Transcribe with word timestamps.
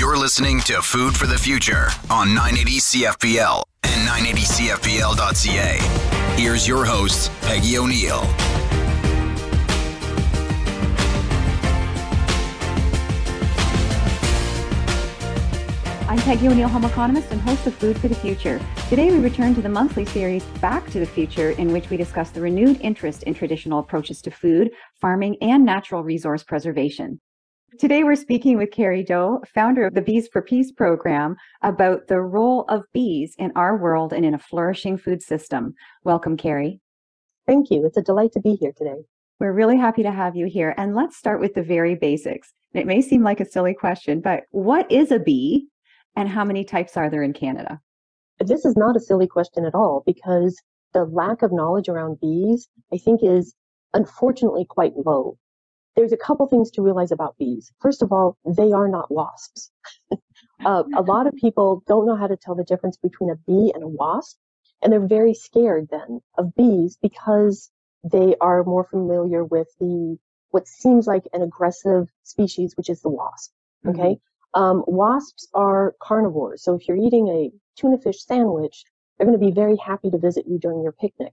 You're 0.00 0.16
listening 0.16 0.60
to 0.60 0.80
Food 0.80 1.14
for 1.14 1.26
the 1.26 1.36
Future 1.36 1.88
on 2.08 2.28
980 2.32 2.78
CFPL 2.78 3.62
and 3.82 4.08
980CFPL.ca. 4.08 5.76
Here's 6.40 6.66
your 6.66 6.86
host, 6.86 7.30
Peggy 7.42 7.76
O'Neill. 7.76 8.22
I'm 16.08 16.18
Peggy 16.20 16.48
O'Neill, 16.48 16.68
home 16.68 16.86
economist 16.86 17.30
and 17.30 17.42
host 17.42 17.66
of 17.66 17.74
Food 17.74 17.98
for 17.98 18.08
the 18.08 18.14
Future. 18.14 18.58
Today, 18.88 19.10
we 19.10 19.18
return 19.18 19.54
to 19.54 19.60
the 19.60 19.68
monthly 19.68 20.06
series 20.06 20.44
Back 20.62 20.88
to 20.92 20.98
the 20.98 21.04
Future, 21.04 21.50
in 21.50 21.74
which 21.74 21.90
we 21.90 21.98
discuss 21.98 22.30
the 22.30 22.40
renewed 22.40 22.80
interest 22.80 23.24
in 23.24 23.34
traditional 23.34 23.80
approaches 23.80 24.22
to 24.22 24.30
food, 24.30 24.70
farming, 24.98 25.36
and 25.42 25.62
natural 25.62 26.02
resource 26.02 26.42
preservation. 26.42 27.20
Today, 27.78 28.02
we're 28.02 28.16
speaking 28.16 28.58
with 28.58 28.72
Carrie 28.72 29.04
Dohe, 29.04 29.46
founder 29.46 29.86
of 29.86 29.94
the 29.94 30.02
Bees 30.02 30.26
for 30.26 30.42
Peace 30.42 30.72
program, 30.72 31.36
about 31.62 32.08
the 32.08 32.20
role 32.20 32.64
of 32.68 32.82
bees 32.92 33.36
in 33.38 33.52
our 33.54 33.76
world 33.76 34.12
and 34.12 34.24
in 34.24 34.34
a 34.34 34.38
flourishing 34.40 34.98
food 34.98 35.22
system. 35.22 35.74
Welcome, 36.02 36.36
Carrie. 36.36 36.80
Thank 37.46 37.70
you. 37.70 37.86
It's 37.86 37.96
a 37.96 38.02
delight 38.02 38.32
to 38.32 38.40
be 38.40 38.56
here 38.56 38.72
today. 38.76 38.96
We're 39.38 39.52
really 39.52 39.76
happy 39.76 40.02
to 40.02 40.10
have 40.10 40.34
you 40.34 40.46
here. 40.46 40.74
And 40.78 40.96
let's 40.96 41.16
start 41.16 41.40
with 41.40 41.54
the 41.54 41.62
very 41.62 41.94
basics. 41.94 42.52
It 42.74 42.86
may 42.86 43.00
seem 43.00 43.22
like 43.22 43.38
a 43.38 43.48
silly 43.48 43.72
question, 43.72 44.20
but 44.20 44.42
what 44.50 44.90
is 44.90 45.12
a 45.12 45.20
bee 45.20 45.68
and 46.16 46.28
how 46.28 46.44
many 46.44 46.64
types 46.64 46.96
are 46.96 47.08
there 47.08 47.22
in 47.22 47.32
Canada? 47.32 47.80
This 48.40 48.64
is 48.64 48.76
not 48.76 48.96
a 48.96 49.00
silly 49.00 49.28
question 49.28 49.64
at 49.64 49.76
all 49.76 50.02
because 50.04 50.60
the 50.92 51.04
lack 51.04 51.42
of 51.42 51.52
knowledge 51.52 51.88
around 51.88 52.20
bees, 52.20 52.68
I 52.92 52.98
think, 52.98 53.20
is 53.22 53.54
unfortunately 53.94 54.66
quite 54.68 54.92
low. 54.96 55.38
There's 55.96 56.12
a 56.12 56.16
couple 56.16 56.46
things 56.46 56.70
to 56.72 56.82
realize 56.82 57.12
about 57.12 57.36
bees. 57.38 57.72
First 57.80 58.02
of 58.02 58.12
all, 58.12 58.36
they 58.44 58.72
are 58.72 58.88
not 58.88 59.10
wasps. 59.10 59.70
uh, 60.64 60.84
a 60.96 61.02
lot 61.02 61.26
of 61.26 61.34
people 61.34 61.82
don't 61.86 62.06
know 62.06 62.16
how 62.16 62.26
to 62.26 62.36
tell 62.36 62.54
the 62.54 62.64
difference 62.64 62.96
between 62.96 63.30
a 63.30 63.36
bee 63.36 63.72
and 63.74 63.82
a 63.82 63.88
wasp, 63.88 64.38
and 64.82 64.92
they're 64.92 65.06
very 65.06 65.34
scared 65.34 65.88
then 65.90 66.20
of 66.38 66.54
bees 66.54 66.96
because 67.02 67.70
they 68.04 68.34
are 68.40 68.64
more 68.64 68.84
familiar 68.84 69.44
with 69.44 69.68
the 69.78 70.16
what 70.50 70.66
seems 70.66 71.06
like 71.06 71.24
an 71.32 71.42
aggressive 71.42 72.08
species, 72.24 72.76
which 72.76 72.88
is 72.88 73.00
the 73.02 73.08
wasp. 73.08 73.52
Okay. 73.86 74.00
Mm-hmm. 74.00 74.60
Um, 74.60 74.84
wasps 74.86 75.48
are 75.54 75.94
carnivores. 76.00 76.62
So 76.64 76.74
if 76.74 76.88
you're 76.88 76.96
eating 76.96 77.28
a 77.28 77.52
tuna 77.76 77.98
fish 77.98 78.24
sandwich, 78.24 78.84
they're 79.16 79.26
going 79.26 79.38
to 79.38 79.46
be 79.46 79.52
very 79.52 79.76
happy 79.76 80.10
to 80.10 80.18
visit 80.18 80.46
you 80.48 80.58
during 80.58 80.82
your 80.82 80.92
picnic. 80.92 81.32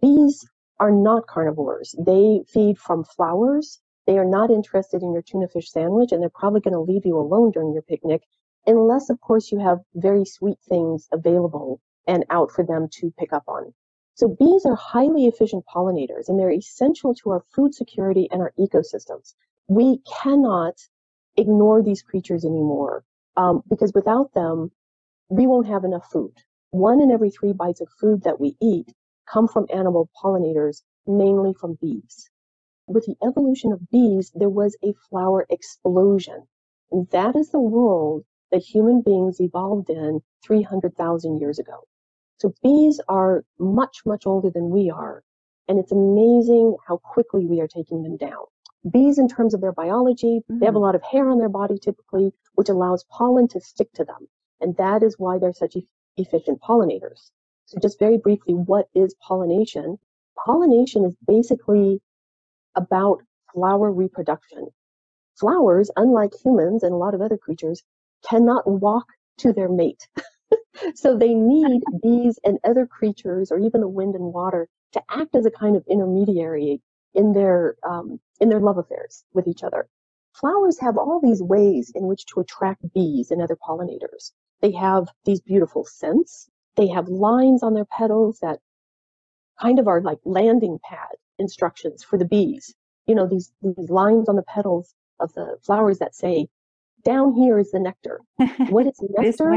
Bees 0.00 0.46
are 0.78 0.90
not 0.90 1.26
carnivores. 1.26 1.94
They 1.98 2.42
feed 2.48 2.78
from 2.78 3.04
flowers. 3.04 3.80
They 4.10 4.18
are 4.18 4.24
not 4.24 4.50
interested 4.50 5.04
in 5.04 5.12
your 5.12 5.22
tuna 5.22 5.46
fish 5.46 5.70
sandwich, 5.70 6.10
and 6.10 6.20
they're 6.20 6.30
probably 6.30 6.58
going 6.58 6.74
to 6.74 6.80
leave 6.80 7.06
you 7.06 7.16
alone 7.16 7.52
during 7.52 7.72
your 7.72 7.82
picnic, 7.82 8.24
unless, 8.66 9.08
of 9.08 9.20
course, 9.20 9.52
you 9.52 9.60
have 9.60 9.84
very 9.94 10.24
sweet 10.24 10.58
things 10.68 11.08
available 11.12 11.80
and 12.08 12.24
out 12.28 12.50
for 12.50 12.64
them 12.66 12.88
to 12.94 13.12
pick 13.16 13.32
up 13.32 13.44
on. 13.46 13.72
So 14.14 14.26
bees 14.26 14.66
are 14.66 14.74
highly 14.74 15.28
efficient 15.28 15.64
pollinators, 15.72 16.28
and 16.28 16.36
they're 16.36 16.50
essential 16.50 17.14
to 17.14 17.30
our 17.30 17.44
food 17.54 17.72
security 17.72 18.28
and 18.32 18.42
our 18.42 18.52
ecosystems. 18.58 19.34
We 19.68 19.98
cannot 19.98 20.74
ignore 21.36 21.80
these 21.80 22.02
creatures 22.02 22.44
anymore 22.44 23.04
um, 23.36 23.62
because 23.68 23.92
without 23.94 24.34
them, 24.34 24.72
we 25.28 25.46
won't 25.46 25.68
have 25.68 25.84
enough 25.84 26.10
food. 26.10 26.34
One 26.72 27.00
in 27.00 27.12
every 27.12 27.30
three 27.30 27.52
bites 27.52 27.80
of 27.80 27.88
food 28.00 28.24
that 28.24 28.40
we 28.40 28.56
eat 28.60 28.92
come 29.32 29.46
from 29.46 29.68
animal 29.72 30.10
pollinators, 30.20 30.82
mainly 31.06 31.54
from 31.54 31.78
bees. 31.80 32.28
With 32.90 33.06
the 33.06 33.16
evolution 33.24 33.70
of 33.70 33.88
bees, 33.90 34.32
there 34.34 34.48
was 34.48 34.76
a 34.82 34.94
flower 35.08 35.46
explosion. 35.48 36.48
And 36.90 37.08
that 37.10 37.36
is 37.36 37.50
the 37.50 37.60
world 37.60 38.24
that 38.50 38.62
human 38.62 39.00
beings 39.00 39.40
evolved 39.40 39.90
in 39.90 40.22
300,000 40.44 41.38
years 41.38 41.60
ago. 41.60 41.84
So 42.38 42.52
bees 42.64 43.00
are 43.06 43.44
much, 43.60 44.04
much 44.04 44.26
older 44.26 44.50
than 44.50 44.70
we 44.70 44.90
are. 44.90 45.22
And 45.68 45.78
it's 45.78 45.92
amazing 45.92 46.78
how 46.84 46.96
quickly 46.96 47.46
we 47.46 47.60
are 47.60 47.68
taking 47.68 48.02
them 48.02 48.16
down. 48.16 48.44
Bees, 48.90 49.20
in 49.20 49.28
terms 49.28 49.54
of 49.54 49.60
their 49.60 49.70
biology, 49.70 50.42
mm. 50.50 50.58
they 50.58 50.66
have 50.66 50.74
a 50.74 50.78
mm. 50.78 50.82
lot 50.82 50.96
of 50.96 51.02
hair 51.04 51.28
on 51.28 51.38
their 51.38 51.48
body 51.48 51.78
typically, 51.78 52.32
which 52.54 52.70
allows 52.70 53.04
pollen 53.04 53.46
to 53.46 53.60
stick 53.60 53.92
to 53.92 54.04
them. 54.04 54.26
And 54.60 54.76
that 54.78 55.04
is 55.04 55.16
why 55.16 55.38
they're 55.38 55.52
such 55.52 55.76
e- 55.76 55.86
efficient 56.16 56.60
pollinators. 56.60 57.30
So 57.66 57.78
just 57.80 58.00
very 58.00 58.18
briefly, 58.18 58.54
what 58.54 58.88
is 58.96 59.14
pollination? 59.20 60.00
Pollination 60.44 61.04
is 61.04 61.14
basically 61.24 62.02
about 62.76 63.22
flower 63.54 63.92
reproduction. 63.92 64.68
Flowers, 65.38 65.90
unlike 65.96 66.32
humans 66.44 66.82
and 66.82 66.92
a 66.92 66.96
lot 66.98 67.14
of 67.14 67.22
other 67.22 67.38
creatures, 67.38 67.82
cannot 68.28 68.68
walk 68.68 69.06
to 69.38 69.52
their 69.52 69.68
mate. 69.68 70.08
so 70.94 71.16
they 71.16 71.34
need 71.34 71.82
bees 72.02 72.38
and 72.44 72.58
other 72.64 72.86
creatures 72.86 73.50
or 73.52 73.58
even 73.58 73.80
the 73.80 73.88
wind 73.88 74.14
and 74.14 74.32
water 74.32 74.68
to 74.92 75.02
act 75.10 75.34
as 75.36 75.46
a 75.46 75.50
kind 75.50 75.76
of 75.76 75.84
intermediary 75.88 76.80
in 77.14 77.32
their 77.32 77.76
um, 77.88 78.20
in 78.40 78.48
their 78.48 78.60
love 78.60 78.78
affairs 78.78 79.24
with 79.32 79.46
each 79.48 79.62
other. 79.64 79.88
Flowers 80.34 80.78
have 80.80 80.96
all 80.98 81.20
these 81.22 81.42
ways 81.42 81.92
in 81.94 82.06
which 82.06 82.24
to 82.26 82.40
attract 82.40 82.92
bees 82.94 83.30
and 83.30 83.42
other 83.42 83.56
pollinators. 83.56 84.32
They 84.60 84.72
have 84.72 85.08
these 85.24 85.40
beautiful 85.40 85.84
scents. 85.84 86.48
They 86.76 86.88
have 86.88 87.08
lines 87.08 87.62
on 87.62 87.74
their 87.74 87.86
petals 87.86 88.38
that 88.40 88.60
kind 89.60 89.78
of 89.78 89.88
are 89.88 90.00
like 90.02 90.18
landing 90.24 90.78
pad 90.82 91.16
instructions 91.40 92.04
for 92.04 92.18
the 92.18 92.26
bees. 92.26 92.74
You 93.06 93.16
know, 93.16 93.26
these, 93.26 93.52
these 93.62 93.90
lines 93.90 94.28
on 94.28 94.36
the 94.36 94.44
petals 94.44 94.94
of 95.20 95.32
the 95.34 95.58
flowers 95.62 95.98
that 95.98 96.14
say, 96.14 96.48
down 97.04 97.34
here 97.34 97.58
is 97.58 97.70
the 97.72 97.80
nectar. 97.80 98.20
What 98.70 98.86
is 98.86 99.00
nectar? 99.00 99.50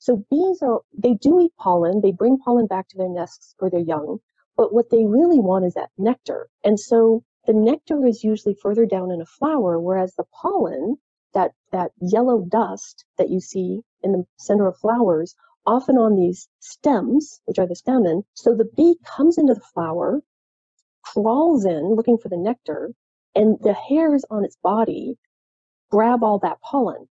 So 0.00 0.24
bees 0.30 0.62
are, 0.62 0.80
they 0.96 1.14
do 1.14 1.40
eat 1.40 1.52
pollen. 1.58 2.00
They 2.02 2.12
bring 2.12 2.38
pollen 2.38 2.66
back 2.66 2.88
to 2.88 2.98
their 2.98 3.08
nests 3.08 3.54
for 3.58 3.70
their 3.70 3.80
young. 3.80 4.20
But 4.56 4.72
what 4.72 4.90
they 4.90 5.04
really 5.06 5.40
want 5.40 5.64
is 5.64 5.74
that 5.74 5.90
nectar. 5.98 6.48
And 6.64 6.78
so 6.78 7.24
the 7.46 7.54
nectar 7.54 8.06
is 8.06 8.24
usually 8.24 8.54
further 8.54 8.86
down 8.86 9.10
in 9.10 9.20
a 9.20 9.26
flower, 9.26 9.80
whereas 9.80 10.14
the 10.14 10.24
pollen, 10.40 10.98
that, 11.34 11.52
that 11.72 11.92
yellow 12.00 12.42
dust 12.42 13.04
that 13.18 13.30
you 13.30 13.40
see 13.40 13.82
in 14.02 14.12
the 14.12 14.24
center 14.36 14.66
of 14.66 14.76
flowers, 14.78 15.34
often 15.66 15.98
on 15.98 16.16
these 16.16 16.48
stems, 16.60 17.40
which 17.46 17.58
are 17.58 17.66
the 17.66 17.76
stamen. 17.76 18.24
So 18.34 18.54
the 18.54 18.70
bee 18.76 18.96
comes 19.04 19.38
into 19.38 19.54
the 19.54 19.68
flower, 19.74 20.22
crawls 21.12 21.64
in 21.64 21.94
looking 21.94 22.18
for 22.18 22.28
the 22.28 22.36
nectar, 22.36 22.92
and 23.34 23.58
the 23.60 23.74
hairs 23.74 24.24
on 24.30 24.44
its 24.44 24.56
body 24.62 25.16
grab 25.90 26.22
all 26.22 26.38
that 26.40 26.60
pollen. 26.60 27.08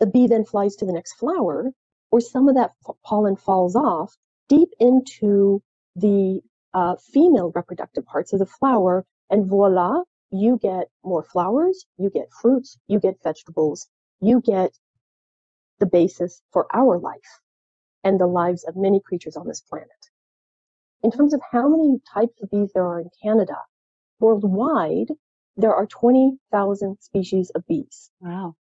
The 0.00 0.06
bee 0.06 0.26
then 0.26 0.44
flies 0.44 0.76
to 0.76 0.86
the 0.86 0.92
next 0.92 1.14
flower, 1.14 1.72
where 2.10 2.20
some 2.20 2.48
of 2.48 2.54
that 2.54 2.72
pollen 3.04 3.36
falls 3.36 3.74
off 3.76 4.16
deep 4.48 4.70
into 4.78 5.62
the 5.96 6.40
uh, 6.74 6.96
female 7.12 7.52
reproductive 7.54 8.04
parts 8.06 8.32
of 8.32 8.38
the 8.38 8.46
flower, 8.46 9.04
and 9.30 9.46
voila, 9.46 10.02
you 10.30 10.58
get 10.62 10.88
more 11.04 11.22
flowers, 11.22 11.86
you 11.96 12.10
get 12.10 12.32
fruits, 12.40 12.78
you 12.86 13.00
get 13.00 13.22
vegetables, 13.22 13.88
you 14.20 14.40
get 14.40 14.70
the 15.80 15.86
basis 15.86 16.42
for 16.52 16.66
our 16.74 16.98
life 16.98 17.40
and 18.04 18.20
the 18.20 18.26
lives 18.26 18.64
of 18.64 18.76
many 18.76 19.00
creatures 19.00 19.36
on 19.36 19.46
this 19.46 19.60
planet. 19.60 19.97
In 21.02 21.10
terms 21.10 21.32
of 21.32 21.40
how 21.52 21.68
many 21.68 22.00
types 22.12 22.40
of 22.42 22.50
bees 22.50 22.72
there 22.74 22.86
are 22.86 23.00
in 23.00 23.10
Canada, 23.22 23.56
worldwide, 24.18 25.12
there 25.56 25.74
are 25.74 25.86
20,000 25.86 26.98
species 27.00 27.50
of 27.50 27.66
bees. 27.66 28.10
Wow. 28.20 28.56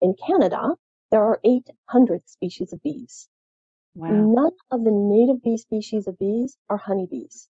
In 0.00 0.14
Canada, 0.26 0.74
there 1.10 1.22
are 1.22 1.40
800 1.44 2.28
species 2.28 2.72
of 2.72 2.82
bees. 2.82 3.28
Wow. 3.94 4.10
None 4.10 4.52
of 4.70 4.84
the 4.84 4.90
native 4.90 5.42
bee 5.42 5.58
species 5.58 6.06
of 6.06 6.18
bees 6.18 6.56
are 6.70 6.78
honeybees. 6.78 7.48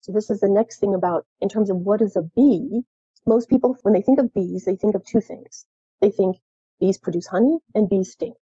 So 0.00 0.12
this 0.12 0.30
is 0.30 0.40
the 0.40 0.48
next 0.48 0.78
thing 0.78 0.94
about, 0.94 1.26
in 1.40 1.48
terms 1.48 1.68
of 1.68 1.76
what 1.76 2.00
is 2.00 2.16
a 2.16 2.22
bee, 2.22 2.82
most 3.26 3.50
people, 3.50 3.76
when 3.82 3.92
they 3.92 4.02
think 4.02 4.18
of 4.18 4.32
bees, 4.32 4.64
they 4.64 4.76
think 4.76 4.94
of 4.94 5.04
two 5.04 5.20
things. 5.20 5.66
They 6.00 6.10
think 6.10 6.36
bees 6.80 6.96
produce 6.96 7.26
honey 7.26 7.58
and 7.74 7.88
bees 7.88 8.12
sting. 8.12 8.34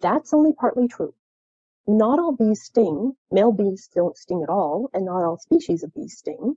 That's 0.00 0.34
only 0.34 0.52
partly 0.52 0.88
true. 0.88 1.14
Not 1.86 2.18
all 2.18 2.32
bees 2.32 2.62
sting. 2.62 3.16
Male 3.30 3.52
bees 3.52 3.88
don't 3.94 4.16
sting 4.16 4.42
at 4.42 4.48
all, 4.48 4.88
and 4.94 5.04
not 5.04 5.22
all 5.24 5.38
species 5.38 5.82
of 5.82 5.92
bees 5.94 6.16
sting. 6.18 6.56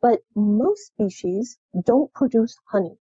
But 0.00 0.22
most 0.34 0.86
species 0.86 1.58
don't 1.84 2.12
produce 2.12 2.58
honey. 2.66 2.98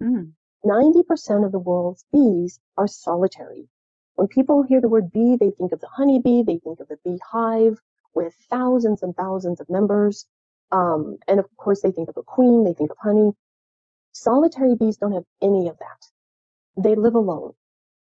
Mm. 0.00 0.32
90% 0.64 1.44
of 1.44 1.52
the 1.52 1.58
world's 1.58 2.04
bees 2.12 2.60
are 2.76 2.86
solitary. 2.86 3.68
When 4.14 4.28
people 4.28 4.62
hear 4.62 4.80
the 4.80 4.88
word 4.88 5.10
bee, 5.10 5.36
they 5.36 5.50
think 5.50 5.72
of 5.72 5.80
the 5.80 5.88
honeybee, 5.88 6.42
they 6.42 6.58
think 6.58 6.78
of 6.80 6.88
the 6.88 6.98
beehive 7.04 7.80
with 8.14 8.34
thousands 8.50 9.02
and 9.02 9.16
thousands 9.16 9.60
of 9.60 9.68
members. 9.68 10.26
Um, 10.70 11.18
and 11.26 11.40
of 11.40 11.46
course, 11.56 11.82
they 11.82 11.92
think 11.92 12.08
of 12.08 12.16
a 12.16 12.22
queen, 12.22 12.64
they 12.64 12.74
think 12.74 12.90
of 12.92 12.98
honey. 12.98 13.32
Solitary 14.12 14.76
bees 14.76 14.98
don't 14.98 15.12
have 15.12 15.26
any 15.40 15.68
of 15.68 15.78
that. 15.78 16.82
They 16.82 16.94
live 16.94 17.14
alone, 17.14 17.54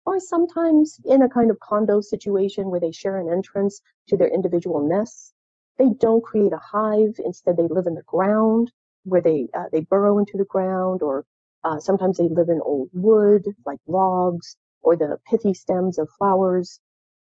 or 0.06 0.18
sometimes 0.20 1.00
in 1.04 1.22
a 1.22 1.28
kind 1.28 1.50
of 1.50 1.60
condo 1.60 2.00
situation 2.00 2.70
where 2.70 2.80
they 2.80 2.92
share 2.92 3.18
an 3.18 3.28
entrance 3.30 3.80
to 4.08 4.16
their 4.16 4.28
individual 4.28 4.80
nests. 4.86 5.32
They 5.78 5.90
don't 5.98 6.22
create 6.24 6.52
a 6.52 6.58
hive. 6.58 7.14
Instead, 7.24 7.56
they 7.56 7.68
live 7.68 7.86
in 7.86 7.94
the 7.94 8.02
ground 8.02 8.72
where 9.04 9.22
they 9.22 9.48
uh, 9.54 9.68
they 9.72 9.80
burrow 9.80 10.18
into 10.18 10.36
the 10.38 10.44
ground 10.56 11.02
or 11.02 11.24
Uh, 11.62 11.78
sometimes 11.78 12.16
they 12.18 12.28
live 12.28 12.48
in 12.48 12.60
old 12.62 12.88
wood, 12.92 13.44
like 13.66 13.80
logs, 13.86 14.56
or 14.82 14.96
the 14.96 15.18
pithy 15.28 15.52
stems 15.54 15.98
of 15.98 16.08
flowers. 16.18 16.80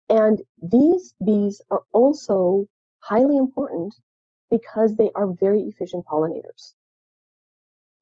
And 0.09 0.43
these 0.63 1.15
bees 1.25 1.61
are 1.71 1.85
also 1.93 2.67
highly 3.01 3.37
important 3.37 3.95
because 4.51 4.97
they 4.97 5.11
are 5.15 5.27
very 5.45 5.63
efficient 5.63 6.07
pollinators. 6.07 6.75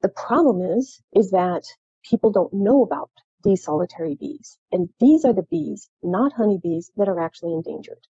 The 0.01 0.09
problem 0.09 0.61
is, 0.77 1.01
is 1.13 1.31
that 1.31 1.63
people 2.03 2.31
don't 2.31 2.53
know 2.53 2.83
about 2.83 3.11
these 3.43 3.63
solitary 3.63 4.15
bees. 4.15 4.57
And 4.71 4.89
these 4.99 5.25
are 5.25 5.33
the 5.33 5.43
bees, 5.43 5.89
not 6.03 6.33
honeybees, 6.33 6.91
that 6.97 7.09
are 7.09 7.19
actually 7.19 7.53
endangered. 7.53 8.07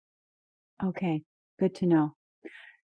Okay, 0.83 1.23
good 1.59 1.75
to 1.77 1.87
know. 1.87 2.15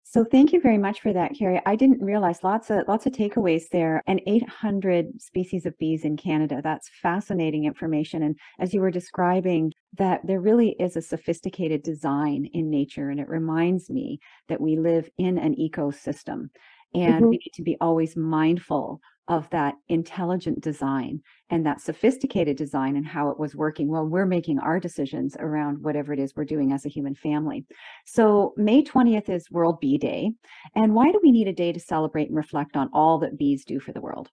So 0.08 0.24
thank 0.24 0.52
you 0.52 0.60
very 0.60 0.78
much 0.78 1.00
for 1.00 1.12
that, 1.12 1.32
Carrie. 1.36 1.60
I 1.66 1.74
didn't 1.74 2.00
realize 2.00 2.44
lots 2.44 2.70
of 2.70 2.84
lots 2.86 3.06
of 3.06 3.12
takeaways 3.12 3.68
there 3.72 4.04
and 4.06 4.20
800 4.24 5.20
species 5.20 5.66
of 5.66 5.76
bees 5.78 6.04
in 6.04 6.16
Canada. 6.16 6.60
That's 6.62 6.88
fascinating 7.02 7.64
information. 7.64 8.22
And 8.22 8.36
as 8.60 8.72
you 8.72 8.80
were 8.80 8.92
describing 8.92 9.72
that 9.98 10.20
there 10.24 10.40
really 10.40 10.76
is 10.78 10.96
a 10.96 11.02
sophisticated 11.02 11.82
design 11.82 12.48
in 12.52 12.70
nature 12.70 13.10
and 13.10 13.18
it 13.18 13.28
reminds 13.28 13.90
me 13.90 14.20
that 14.48 14.60
we 14.60 14.76
live 14.76 15.10
in 15.18 15.38
an 15.38 15.56
ecosystem 15.56 16.50
and 16.94 17.16
mm-hmm. 17.16 17.28
we 17.28 17.38
need 17.38 17.52
to 17.54 17.62
be 17.64 17.76
always 17.80 18.16
mindful 18.16 19.00
of 19.28 19.48
that 19.50 19.74
intelligent 19.88 20.60
design 20.60 21.20
and 21.50 21.66
that 21.66 21.80
sophisticated 21.80 22.56
design 22.56 22.96
and 22.96 23.06
how 23.06 23.28
it 23.30 23.38
was 23.38 23.56
working 23.56 23.88
while 23.88 24.06
we're 24.06 24.26
making 24.26 24.58
our 24.58 24.78
decisions 24.78 25.36
around 25.40 25.82
whatever 25.82 26.12
it 26.12 26.18
is 26.18 26.34
we're 26.36 26.44
doing 26.44 26.72
as 26.72 26.86
a 26.86 26.90
human 26.90 27.14
family. 27.14 27.64
So, 28.04 28.54
May 28.56 28.82
20th 28.82 29.28
is 29.28 29.50
World 29.50 29.80
Bee 29.80 29.98
Day. 29.98 30.30
And 30.74 30.94
why 30.94 31.10
do 31.10 31.20
we 31.22 31.32
need 31.32 31.48
a 31.48 31.52
day 31.52 31.72
to 31.72 31.80
celebrate 31.80 32.28
and 32.28 32.36
reflect 32.36 32.76
on 32.76 32.88
all 32.92 33.18
that 33.18 33.38
bees 33.38 33.64
do 33.64 33.80
for 33.80 33.92
the 33.92 34.00
world? 34.00 34.30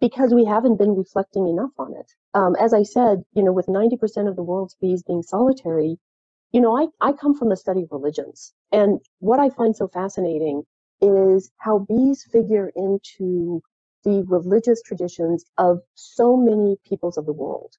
Because 0.00 0.32
we 0.32 0.44
haven't 0.44 0.78
been 0.78 0.94
reflecting 0.94 1.48
enough 1.48 1.72
on 1.78 1.94
it. 1.94 2.12
Um, 2.34 2.54
as 2.60 2.72
I 2.72 2.84
said, 2.84 3.22
you 3.34 3.42
know, 3.42 3.52
with 3.52 3.66
90% 3.66 4.28
of 4.28 4.36
the 4.36 4.42
world's 4.42 4.76
bees 4.80 5.02
being 5.02 5.22
solitary, 5.22 5.98
you 6.52 6.60
know, 6.60 6.76
I, 6.76 6.86
I 7.00 7.12
come 7.12 7.36
from 7.36 7.48
the 7.48 7.56
study 7.56 7.82
of 7.82 7.88
religions. 7.90 8.52
And 8.72 9.00
what 9.18 9.40
I 9.40 9.50
find 9.50 9.74
so 9.74 9.88
fascinating 9.88 10.62
is 11.00 11.50
how 11.58 11.80
bees 11.80 12.24
figure 12.32 12.70
into 12.76 13.62
the 14.04 14.24
religious 14.28 14.82
traditions 14.82 15.44
of 15.58 15.80
so 15.94 16.36
many 16.36 16.76
peoples 16.84 17.18
of 17.18 17.26
the 17.26 17.32
world. 17.32 17.74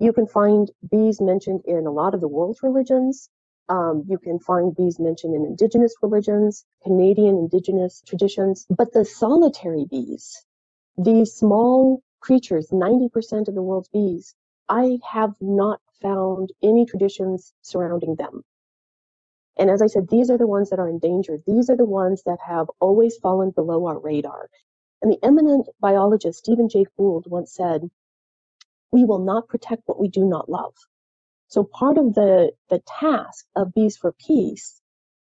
You 0.00 0.12
can 0.12 0.26
find 0.28 0.70
bees 0.90 1.20
mentioned 1.22 1.62
in 1.66 1.86
a 1.86 1.92
lot 1.92 2.14
of 2.14 2.20
the 2.22 2.28
world's 2.28 2.62
religions. 2.62 3.30
Um, 3.70 4.04
you 4.08 4.18
can 4.18 4.38
find 4.40 4.76
bees 4.76 5.00
mentioned 5.00 5.34
in 5.34 5.46
indigenous 5.46 5.94
religions, 6.02 6.66
Canadian 6.84 7.38
indigenous 7.38 8.02
traditions, 8.06 8.66
but 8.70 8.92
the 8.92 9.06
solitary 9.06 9.86
bees, 9.90 10.44
these 10.98 11.34
small 11.34 12.02
creatures, 12.20 12.68
90% 12.72 13.48
of 13.48 13.54
the 13.56 13.62
world's 13.62 13.88
bees, 13.88 14.34
I 14.68 14.98
have 15.10 15.34
not 15.40 15.80
found 16.02 16.50
any 16.62 16.86
traditions 16.86 17.54
surrounding 17.62 18.16
them. 18.16 18.44
And 19.60 19.68
as 19.68 19.82
I 19.82 19.88
said, 19.88 20.08
these 20.08 20.30
are 20.30 20.38
the 20.38 20.46
ones 20.46 20.70
that 20.70 20.78
are 20.78 20.88
endangered. 20.88 21.42
These 21.46 21.68
are 21.68 21.76
the 21.76 21.84
ones 21.84 22.22
that 22.24 22.38
have 22.40 22.70
always 22.80 23.18
fallen 23.18 23.50
below 23.50 23.84
our 23.84 23.98
radar. 23.98 24.48
And 25.02 25.12
the 25.12 25.22
eminent 25.22 25.68
biologist 25.80 26.38
Stephen 26.38 26.70
Jay 26.70 26.86
Gould 26.96 27.26
once 27.26 27.52
said, 27.52 27.90
we 28.90 29.04
will 29.04 29.18
not 29.18 29.48
protect 29.48 29.82
what 29.84 30.00
we 30.00 30.08
do 30.08 30.24
not 30.24 30.48
love. 30.48 30.72
So 31.48 31.62
part 31.62 31.98
of 31.98 32.14
the, 32.14 32.52
the 32.70 32.82
task 33.00 33.44
of 33.54 33.74
Bees 33.74 33.98
for 33.98 34.12
Peace 34.12 34.80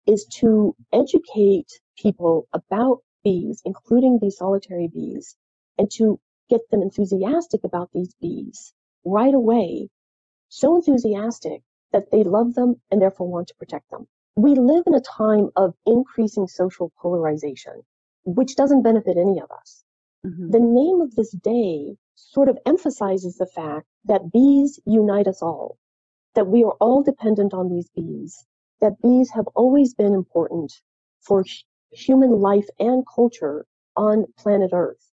is 0.06 0.26
to 0.42 0.76
educate 0.94 1.81
people 1.98 2.48
about 2.54 3.00
bees, 3.24 3.64
including 3.66 4.20
these 4.22 4.38
solitary 4.38 4.90
bees, 4.90 5.36
and 5.80 5.90
to 5.94 6.20
get 6.52 6.62
them 6.70 6.84
enthusiastic 6.84 7.64
about 7.64 7.90
these 7.94 8.14
bees 8.22 8.74
right 9.04 9.34
away, 9.34 9.90
so 10.50 10.76
enthusiastic 10.76 11.64
that 11.94 12.12
they 12.12 12.24
love 12.24 12.54
them 12.54 12.80
and 12.92 13.02
therefore 13.02 13.28
want 13.28 13.48
to 13.48 13.56
protect 13.56 13.90
them 13.90 14.08
we 14.36 14.56
live 14.56 14.84
in 14.88 14.96
a 14.96 15.02
time 15.02 15.50
of 15.56 15.74
increasing 15.86 16.48
social 16.48 16.92
polarization, 17.02 17.81
which 18.24 18.56
doesn't 18.56 18.84
benefit 18.84 19.18
any 19.18 19.40
of 19.40 19.52
us. 19.52 19.84
Mm-hmm. 20.26 20.52
The 20.52 20.60
name 20.60 21.02
of 21.02 21.16
this 21.16 21.31
day 21.31 21.96
sort 22.16 22.50
of 22.50 22.58
emphasizes 22.66 23.38
the 23.38 23.46
fact 23.48 23.88
that 24.06 24.31
bees 24.31 24.80
unite 24.86 25.28
us 25.28 25.42
all, 25.42 25.78
that 26.36 26.48
we 26.48 26.64
are 26.64 26.76
all 26.80 27.04
dependent 27.04 27.54
on 27.54 27.70
these 27.70 27.90
bees, 27.96 28.46
that 28.81 29.02
bees 29.02 29.31
have 29.31 29.48
always 29.56 29.94
been 29.94 30.14
important 30.14 30.74
for 31.22 31.44
human 31.92 32.31
life 32.31 32.68
and 32.80 33.04
culture 33.14 33.66
on 33.96 34.26
planet 34.38 34.72
Earth, 34.74 35.10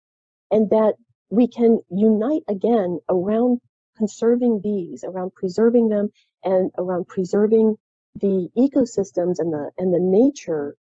and 0.50 0.70
that 0.70 0.94
we 1.30 1.46
can 1.48 1.80
unite 1.90 2.42
again 2.48 2.98
around 3.08 3.60
conserving 3.96 4.60
bees, 4.60 5.04
around 5.04 5.34
preserving 5.34 5.88
them, 5.88 6.10
and 6.42 6.70
around 6.76 7.06
preserving 7.06 7.76
the 8.14 8.50
ecosystems 8.56 9.38
and 9.38 9.52
the 9.52 9.72
and 9.78 9.92
the 9.92 10.00
nature 10.00 10.76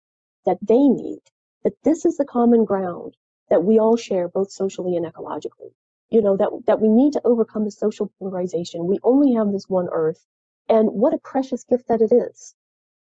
that 0.46 0.58
they 0.62 0.88
need. 0.88 1.20
That 1.64 1.74
this 1.82 2.04
is 2.04 2.16
the 2.16 2.24
common 2.24 2.64
ground 2.64 3.16
that 3.48 3.64
we 3.64 3.78
all 3.78 3.96
share 3.96 4.28
both 4.28 4.50
socially 4.52 4.96
and 4.96 5.06
ecologically. 5.06 5.72
You 6.10 6.22
know 6.22 6.36
that 6.36 6.50
that 6.66 6.80
we 6.80 6.88
need 6.88 7.14
to 7.14 7.26
overcome 7.26 7.64
the 7.64 7.70
social 7.70 8.10
polarization. 8.18 8.86
We 8.86 9.00
only 9.02 9.32
have 9.34 9.52
this 9.52 9.68
one 9.68 9.88
earth 9.90 10.26
and 10.68 10.88
what 10.90 11.14
a 11.14 11.18
precious 11.18 11.64
gift 11.64 11.88
that 11.88 12.00
it 12.00 12.12
is. 12.12 12.54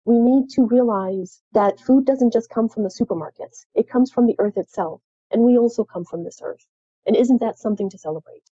We 0.05 0.19
need 0.19 0.51
to 0.51 0.67
realize 0.67 1.43
that 1.53 1.81
food 1.81 2.05
doesn't 2.07 2.33
just 2.33 2.51
come 2.51 2.69
from 2.69 2.85
the 2.85 2.89
supermarkets. 2.89 3.67
It 3.75 3.89
comes 3.89 4.11
from 4.11 4.27
the 4.27 4.37
earth 4.39 4.57
itself 4.57 5.03
and 5.31 5.43
we 5.43 5.59
also 5.59 5.85
come 5.85 6.05
from 6.05 6.25
this 6.25 6.41
earth. 6.43 6.67
And 7.07 7.17
isn't 7.17 7.41
that 7.41 7.59
something 7.59 7.91
to 7.91 7.99
celebrate 7.99 8.51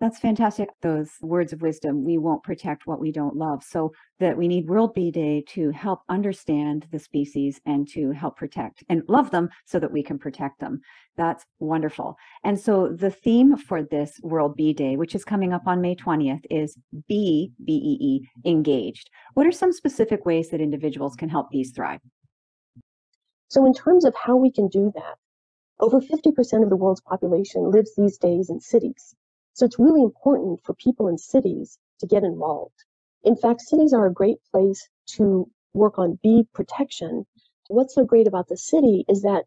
that's 0.00 0.20
fantastic. 0.20 0.68
Those 0.80 1.10
words 1.20 1.52
of 1.52 1.60
wisdom. 1.60 2.04
We 2.04 2.18
won't 2.18 2.44
protect 2.44 2.86
what 2.86 3.00
we 3.00 3.10
don't 3.10 3.36
love. 3.36 3.64
So 3.64 3.92
that 4.20 4.36
we 4.36 4.46
need 4.46 4.68
World 4.68 4.94
Bee 4.94 5.10
Day 5.10 5.42
to 5.48 5.70
help 5.70 6.00
understand 6.08 6.86
the 6.92 6.98
species 6.98 7.60
and 7.66 7.88
to 7.88 8.12
help 8.12 8.36
protect 8.36 8.84
and 8.88 9.02
love 9.08 9.30
them 9.30 9.48
so 9.66 9.80
that 9.80 9.90
we 9.90 10.02
can 10.02 10.18
protect 10.18 10.60
them. 10.60 10.80
That's 11.16 11.44
wonderful. 11.58 12.16
And 12.44 12.58
so 12.58 12.88
the 12.88 13.10
theme 13.10 13.56
for 13.56 13.82
this 13.82 14.12
World 14.22 14.54
Bee 14.56 14.72
Day, 14.72 14.96
which 14.96 15.16
is 15.16 15.24
coming 15.24 15.52
up 15.52 15.66
on 15.66 15.80
May 15.80 15.96
20th, 15.96 16.44
is 16.48 16.78
be, 17.08 17.52
B-E-E, 17.64 18.28
engaged. 18.48 19.10
What 19.34 19.46
are 19.46 19.52
some 19.52 19.72
specific 19.72 20.24
ways 20.24 20.50
that 20.50 20.60
individuals 20.60 21.16
can 21.16 21.28
help 21.28 21.50
bees 21.50 21.72
thrive? 21.74 22.00
So 23.48 23.66
in 23.66 23.74
terms 23.74 24.04
of 24.04 24.14
how 24.14 24.36
we 24.36 24.52
can 24.52 24.68
do 24.68 24.92
that, 24.94 25.16
over 25.80 26.00
50% 26.00 26.62
of 26.62 26.70
the 26.70 26.76
world's 26.76 27.00
population 27.00 27.70
lives 27.70 27.92
these 27.96 28.18
days 28.18 28.50
in 28.50 28.60
cities. 28.60 29.14
So 29.58 29.66
it's 29.66 29.80
really 29.80 30.02
important 30.02 30.60
for 30.62 30.72
people 30.74 31.08
in 31.08 31.18
cities 31.18 31.80
to 31.98 32.06
get 32.06 32.22
involved. 32.22 32.84
In 33.24 33.34
fact, 33.34 33.60
cities 33.60 33.92
are 33.92 34.06
a 34.06 34.12
great 34.12 34.38
place 34.52 34.88
to 35.16 35.50
work 35.74 35.98
on 35.98 36.20
bee 36.22 36.46
protection. 36.54 37.26
What's 37.66 37.96
so 37.96 38.04
great 38.04 38.28
about 38.28 38.46
the 38.46 38.56
city 38.56 39.04
is 39.08 39.22
that 39.22 39.46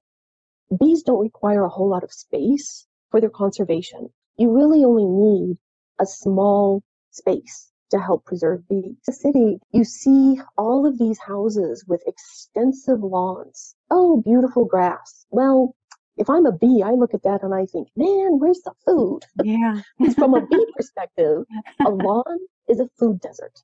bees 0.78 1.04
don't 1.04 1.22
require 1.22 1.64
a 1.64 1.70
whole 1.70 1.88
lot 1.88 2.04
of 2.04 2.12
space 2.12 2.86
for 3.10 3.22
their 3.22 3.30
conservation. 3.30 4.10
You 4.36 4.52
really 4.52 4.84
only 4.84 5.06
need 5.06 5.58
a 5.98 6.06
small 6.06 6.84
space 7.12 7.72
to 7.92 7.98
help 7.98 8.26
preserve 8.26 8.68
bees. 8.68 8.98
The 9.06 9.14
city, 9.14 9.62
you 9.72 9.86
see 9.86 10.42
all 10.58 10.86
of 10.86 11.00
these 11.00 11.20
houses 11.20 11.86
with 11.88 12.04
extensive 12.06 13.02
lawns. 13.02 13.76
Oh, 13.90 14.22
beautiful 14.22 14.66
grass. 14.66 15.26
Well, 15.30 15.74
if 16.18 16.30
I'm 16.30 16.46
a 16.46 16.52
bee, 16.52 16.84
I 16.86 16.92
look 16.92 17.14
at 17.14 17.24
that 17.24 17.44
and 17.44 17.54
I 17.54 17.66
think, 17.66 17.88
man, 17.96 18.40
where's 18.40 18.62
the 18.62 18.74
food? 18.86 19.22
Yeah. 19.44 19.82
From 20.16 20.34
a 20.34 20.46
bee 20.46 20.68
perspective, 20.76 21.46
a 21.86 21.90
lawn 21.90 22.40
is 22.68 22.80
a 22.80 22.90
food 23.00 23.22
desert. 23.22 23.64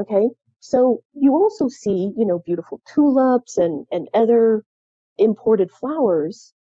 Okay. 0.00 0.28
So 0.60 1.02
you 1.12 1.34
also 1.34 1.68
see, 1.68 2.12
you 2.16 2.24
know, 2.24 2.38
beautiful 2.38 2.80
tulips 2.86 3.58
and, 3.58 3.86
and 3.92 4.08
other 4.14 4.64
imported 5.18 5.70
flowers, 5.70 6.52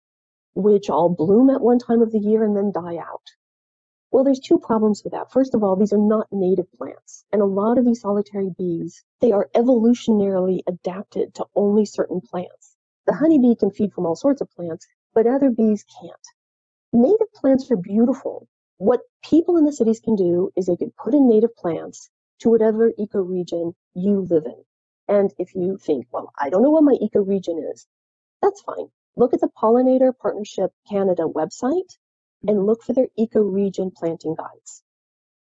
which 0.56 0.90
all 0.90 1.10
bloom 1.10 1.50
at 1.50 1.62
one 1.62 1.80
time 1.80 2.02
of 2.02 2.12
the 2.12 2.20
year 2.20 2.44
and 2.44 2.56
then 2.56 2.72
die 2.72 2.98
out. 2.98 3.32
Well, 4.12 4.24
there's 4.24 4.40
two 4.40 4.60
problems 4.60 5.04
with 5.04 5.14
that. 5.14 5.32
First 5.32 5.56
of 5.56 5.64
all, 5.64 5.76
these 5.76 5.92
are 5.92 5.98
not 5.98 6.28
native 6.32 6.72
plants. 6.74 7.26
And 7.32 7.42
a 7.42 7.46
lot 7.46 7.80
of 7.80 7.86
these 7.86 8.02
solitary 8.02 8.52
bees, 8.56 9.04
they 9.22 9.32
are 9.32 9.50
evolutionarily 9.56 10.60
adapted 10.68 11.34
to 11.36 11.46
only 11.56 11.86
certain 11.86 12.22
plants. 12.22 12.73
The 13.06 13.14
honeybee 13.14 13.56
can 13.56 13.72
feed 13.72 13.94
from 13.94 14.06
all 14.06 14.16
sorts 14.16 14.42
of 14.42 14.50
plants, 14.52 14.88
but 15.14 15.28
other 15.28 15.50
bees 15.50 15.84
can't. 16.00 16.28
Native 16.94 17.32
plants 17.34 17.70
are 17.72 17.76
beautiful. 17.76 18.48
What 18.78 19.02
people 19.24 19.58
in 19.58 19.66
the 19.66 19.74
cities 19.74 20.00
can 20.00 20.16
do 20.16 20.52
is 20.56 20.66
they 20.66 20.76
can 20.76 20.92
put 20.92 21.14
in 21.14 21.28
native 21.28 21.56
plants 21.56 22.10
to 22.40 22.50
whatever 22.50 22.92
ecoregion 23.00 23.74
you 23.94 24.22
live 24.30 24.46
in. 24.46 24.64
And 25.08 25.34
if 25.38 25.54
you 25.54 25.78
think, 25.78 26.08
well, 26.12 26.32
I 26.38 26.50
don't 26.50 26.64
know 26.64 26.70
what 26.70 26.84
my 26.84 26.96
ecoregion 27.02 27.72
is, 27.72 27.88
that's 28.42 28.62
fine. 28.62 28.88
Look 29.16 29.34
at 29.34 29.42
the 29.42 29.50
Pollinator 29.50 30.18
Partnership 30.18 30.72
Canada 30.90 31.24
website 31.24 31.98
and 32.48 32.66
look 32.66 32.84
for 32.84 32.94
their 32.94 33.08
ecoregion 33.20 33.94
planting 33.94 34.36
guides. 34.36 34.84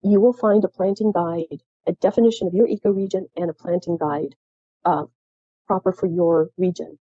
You 0.02 0.20
will 0.20 0.32
find 0.32 0.64
a 0.64 0.68
planting 0.68 1.12
guide, 1.12 1.62
a 1.86 1.92
definition 1.92 2.46
of 2.46 2.54
your 2.54 2.68
ecoregion, 2.68 3.28
and 3.36 3.50
a 3.50 3.54
planting 3.54 3.96
guide 3.96 4.34
uh, 4.84 5.04
proper 5.66 5.92
for 5.92 6.06
your 6.06 6.50
region. 6.56 6.98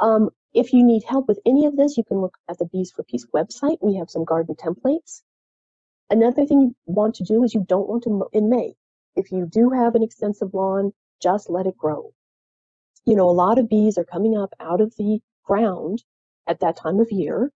Um, 0.00 0.30
If 0.54 0.72
you 0.72 0.82
need 0.82 1.04
help 1.04 1.28
with 1.28 1.40
any 1.44 1.66
of 1.66 1.76
this, 1.76 1.96
you 1.96 2.04
can 2.04 2.20
look 2.20 2.36
at 2.48 2.58
the 2.58 2.64
Bees 2.64 2.90
for 2.90 3.02
Peace 3.04 3.26
website. 3.34 3.78
We 3.80 3.96
have 3.96 4.10
some 4.10 4.24
garden 4.24 4.54
templates. 4.54 5.22
Another 6.10 6.46
thing 6.46 6.60
you 6.60 6.74
want 6.86 7.16
to 7.16 7.24
do 7.24 7.44
is 7.44 7.54
you 7.54 7.64
don't 7.68 7.88
want 7.88 8.04
to, 8.04 8.10
mow 8.10 8.28
in 8.32 8.48
May, 8.48 8.74
if 9.14 9.30
you 9.30 9.46
do 9.46 9.70
have 9.70 9.94
an 9.94 10.02
extensive 10.02 10.54
lawn, 10.54 10.92
just 11.20 11.50
let 11.50 11.66
it 11.66 11.76
grow. 11.76 12.12
You 13.04 13.16
know, 13.16 13.28
a 13.28 13.40
lot 13.44 13.58
of 13.58 13.68
bees 13.68 13.98
are 13.98 14.04
coming 14.04 14.36
up 14.36 14.54
out 14.58 14.80
of 14.80 14.94
the 14.96 15.20
ground 15.44 16.02
at 16.46 16.60
that 16.60 16.76
time 16.76 16.98
of 17.00 17.12
year, 17.12 17.52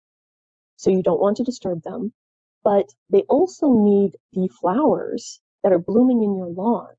so 0.78 0.90
you 0.90 1.04
don't 1.04 1.22
want 1.22 1.38
to 1.38 1.44
disturb 1.44 1.84
them. 1.84 2.12
But 2.64 2.90
they 3.10 3.22
also 3.30 3.72
need 3.74 4.18
the 4.34 4.48
flowers 4.60 5.40
that 5.64 5.74
are 5.74 5.80
blooming 5.80 6.24
in 6.24 6.36
your 6.36 6.48
lawn 6.50 6.94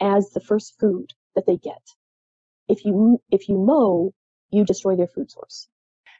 as 0.00 0.30
the 0.30 0.40
first 0.40 0.78
food 0.78 1.12
that 1.34 1.46
they 1.46 1.56
get. 1.56 1.82
If 2.68 2.84
you 2.84 3.20
if 3.30 3.48
you 3.48 3.58
mow, 3.58 4.12
you 4.52 4.64
destroy 4.64 4.94
their 4.94 5.08
food 5.08 5.30
source. 5.30 5.68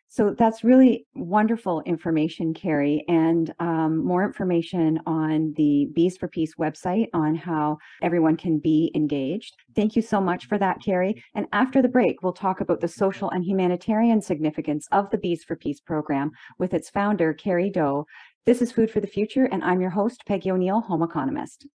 So 0.08 0.34
that's 0.36 0.62
really 0.62 1.06
wonderful 1.14 1.80
information, 1.86 2.52
Carrie, 2.52 3.02
and 3.08 3.50
um, 3.60 4.04
more 4.04 4.22
information 4.22 5.00
on 5.06 5.54
the 5.56 5.88
Bees 5.94 6.18
for 6.18 6.28
Peace 6.28 6.54
website 6.56 7.06
on 7.14 7.34
how 7.34 7.78
everyone 8.02 8.36
can 8.36 8.58
be 8.58 8.92
engaged. 8.94 9.56
Thank 9.74 9.96
you 9.96 10.02
so 10.02 10.20
much 10.20 10.48
for 10.48 10.58
that, 10.58 10.82
Carrie. 10.84 11.24
And 11.34 11.46
after 11.54 11.80
the 11.80 11.88
break, 11.88 12.22
we'll 12.22 12.34
talk 12.34 12.60
about 12.60 12.82
the 12.82 12.88
social 12.88 13.30
and 13.30 13.42
humanitarian 13.42 14.20
significance 14.20 14.86
of 14.92 15.08
the 15.08 15.16
Bees 15.16 15.44
for 15.44 15.56
Peace 15.56 15.80
program 15.80 16.30
with 16.58 16.74
its 16.74 16.90
founder, 16.90 17.32
Carrie 17.32 17.72
Dohe. 17.74 18.04
This 18.44 18.60
is 18.60 18.70
Food 18.70 18.90
for 18.90 19.00
the 19.00 19.06
Future, 19.06 19.46
and 19.46 19.64
I'm 19.64 19.80
your 19.80 19.88
host, 19.88 20.26
Peggy 20.26 20.50
O'Neill, 20.50 20.82
home 20.82 21.02
economist. 21.02 21.66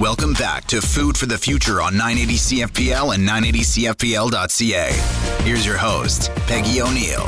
Welcome 0.00 0.34
back 0.34 0.66
to 0.66 0.82
Food 0.82 1.16
for 1.16 1.24
the 1.24 1.38
Future 1.38 1.80
on 1.80 1.96
980 1.96 2.34
CFPL 2.34 3.14
and 3.14 3.26
980CFPL.ca. 3.26 4.92
Here's 5.42 5.64
your 5.64 5.78
host, 5.78 6.30
Peggy 6.46 6.82
O'Neill. 6.82 7.24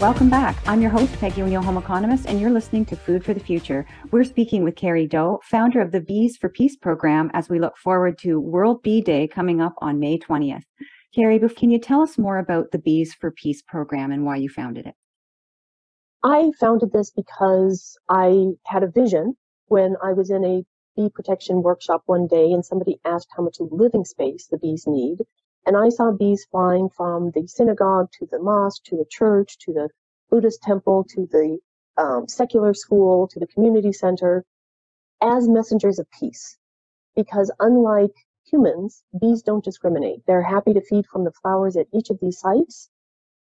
Welcome 0.00 0.30
back. 0.30 0.56
I'm 0.66 0.82
your 0.82 0.90
host, 0.90 1.12
Peggy 1.20 1.42
O'Neill, 1.42 1.62
home 1.62 1.76
economist, 1.76 2.26
and 2.26 2.40
you're 2.40 2.50
listening 2.50 2.84
to 2.86 2.96
Food 2.96 3.24
for 3.24 3.34
the 3.34 3.38
Future. 3.38 3.86
We're 4.10 4.24
speaking 4.24 4.64
with 4.64 4.74
Carrie 4.74 5.06
Dohe, 5.06 5.44
founder 5.44 5.80
of 5.80 5.92
the 5.92 6.00
Bees 6.00 6.36
for 6.36 6.48
Peace 6.48 6.74
program, 6.74 7.30
as 7.34 7.48
we 7.48 7.60
look 7.60 7.76
forward 7.76 8.18
to 8.18 8.40
World 8.40 8.82
Bee 8.82 9.00
Day 9.00 9.28
coming 9.28 9.60
up 9.60 9.74
on 9.78 10.00
May 10.00 10.18
20th. 10.18 10.64
Carrie, 11.14 11.40
can 11.40 11.70
you 11.70 11.78
tell 11.80 12.02
us 12.02 12.18
more 12.18 12.38
about 12.38 12.70
the 12.70 12.78
Bees 12.78 13.14
for 13.14 13.32
Peace 13.32 13.62
program 13.62 14.12
and 14.12 14.24
why 14.24 14.36
you 14.36 14.48
founded 14.48 14.86
it? 14.86 14.94
I 16.22 16.52
founded 16.60 16.92
this 16.92 17.10
because 17.10 17.98
I 18.08 18.52
had 18.66 18.82
a 18.84 18.90
vision 18.90 19.36
when 19.66 19.96
I 20.02 20.12
was 20.12 20.30
in 20.30 20.44
a 20.44 20.64
bee 20.96 21.08
protection 21.08 21.62
workshop 21.62 22.02
one 22.06 22.26
day 22.26 22.52
and 22.52 22.64
somebody 22.64 23.00
asked 23.04 23.30
how 23.36 23.42
much 23.42 23.56
living 23.58 24.04
space 24.04 24.46
the 24.46 24.58
bees 24.58 24.86
need. 24.86 25.18
And 25.66 25.76
I 25.76 25.88
saw 25.88 26.12
bees 26.12 26.46
flying 26.50 26.90
from 26.90 27.32
the 27.32 27.46
synagogue 27.46 28.10
to 28.18 28.26
the 28.30 28.38
mosque 28.38 28.84
to 28.84 28.96
the 28.96 29.06
church 29.08 29.58
to 29.60 29.72
the 29.72 29.88
Buddhist 30.30 30.62
temple 30.62 31.04
to 31.10 31.26
the 31.26 31.58
um, 31.96 32.28
secular 32.28 32.72
school 32.72 33.26
to 33.28 33.40
the 33.40 33.46
community 33.48 33.92
center 33.92 34.44
as 35.20 35.48
messengers 35.48 35.98
of 35.98 36.06
peace. 36.12 36.56
Because 37.16 37.50
unlike 37.58 38.14
humans, 38.50 39.02
bees 39.20 39.42
don't 39.42 39.64
discriminate. 39.64 40.24
They're 40.26 40.42
happy 40.42 40.74
to 40.74 40.80
feed 40.80 41.06
from 41.06 41.24
the 41.24 41.32
flowers 41.32 41.76
at 41.76 41.86
each 41.92 42.10
of 42.10 42.18
these 42.20 42.38
sites 42.38 42.90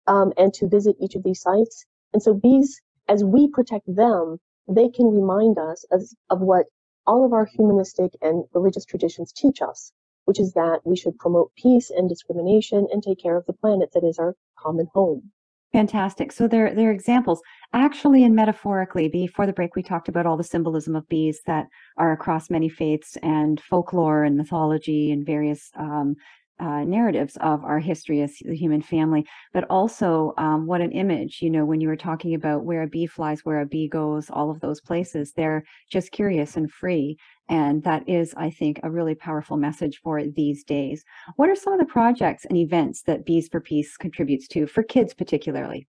um, 0.07 0.33
and 0.37 0.53
to 0.55 0.69
visit 0.69 0.97
each 1.00 1.15
of 1.15 1.23
these 1.23 1.41
sites. 1.41 1.85
And 2.12 2.23
so 2.23 2.35
bees, 2.35 2.81
as 3.09 3.25
we 3.25 3.49
protect 3.49 3.87
them, 3.95 4.38
they 4.69 4.88
can 4.88 5.07
remind 5.07 5.59
us 5.59 5.85
of 6.31 6.41
what 6.41 6.67
all 7.07 7.25
of 7.25 7.33
our 7.33 7.45
humanistic 7.45 8.12
and 8.21 8.45
religious 8.53 8.85
traditions 8.85 9.33
teach 9.33 9.62
us, 9.62 9.93
which 10.25 10.41
is 10.41 10.53
that 10.55 10.81
we 10.85 10.97
should 10.97 11.19
promote 11.19 11.53
peace 11.55 11.91
and 11.91 12.09
discrimination 12.09 12.87
and 12.91 13.03
take 13.03 13.19
care 13.19 13.37
of 13.37 13.47
the 13.47 13.53
planet 13.53 13.93
that 13.93 14.05
is 14.05 14.19
our 14.19 14.35
common 14.59 14.88
home. 14.93 15.31
Fantastic. 15.76 16.33
So 16.33 16.49
there, 16.49 16.75
there 16.75 16.88
are 16.88 16.90
examples. 16.90 17.42
Actually, 17.75 18.25
and 18.25 18.35
metaphorically, 18.35 19.09
before 19.09 19.45
the 19.45 19.52
break, 19.52 19.76
we 19.76 19.83
talked 19.83 20.09
about 20.09 20.25
all 20.25 20.38
the 20.38 20.42
symbolism 20.42 20.97
of 20.97 21.06
bees 21.11 21.42
that 21.45 21.66
are 21.99 22.12
across 22.12 22.49
many 22.49 22.71
faiths 22.71 23.18
and 23.23 23.61
folklore 23.61 24.25
and 24.25 24.38
mythology 24.38 25.12
and 25.12 25.26
various 25.26 25.71
um, 25.78 26.16
uh, 26.59 26.83
narratives 26.85 27.37
of 27.42 27.62
our 27.62 27.78
history 27.78 28.23
as 28.23 28.38
the 28.38 28.56
human 28.56 28.80
family, 28.80 29.26
but 29.52 29.64
also 29.68 30.33
um, 30.38 30.64
what 30.64 30.80
an 30.80 30.92
image, 30.92 31.42
you 31.42 31.50
know, 31.50 31.66
when 31.66 31.83
you 31.83 31.88
were 31.88 31.97
talking 31.97 32.35
about 32.35 32.64
where 32.64 32.83
a 32.83 32.88
bee 32.88 33.06
flies, 33.06 33.45
where 33.45 33.61
a 33.61 33.66
bee 33.66 33.87
goes, 33.87 34.30
all 34.30 34.50
of 34.50 34.61
those 34.61 34.80
places, 34.80 35.35
they're 35.37 35.62
just 35.90 36.11
curious 36.11 36.56
and 36.56 36.73
free. 36.73 37.18
And 37.49 37.83
that 37.85 38.09
is, 38.09 38.35
I 38.37 38.50
think, 38.50 38.81
a 38.83 38.91
really 38.91 39.15
powerful 39.15 39.57
message 39.57 40.00
for 40.03 40.23
these 40.25 40.65
days. 40.65 41.05
What 41.37 41.49
are 41.49 41.55
some 41.55 41.73
of 41.73 41.79
the 41.79 41.87
projects 41.87 42.45
and 42.45 42.57
events 42.57 43.03
that 43.03 43.25
Bees 43.25 43.49
for 43.49 43.61
Peace 43.61 43.97
contributes 43.97 44.49
to, 44.49 44.67
for 44.67 44.83
kids 44.83 45.15
particularly? 45.15 45.87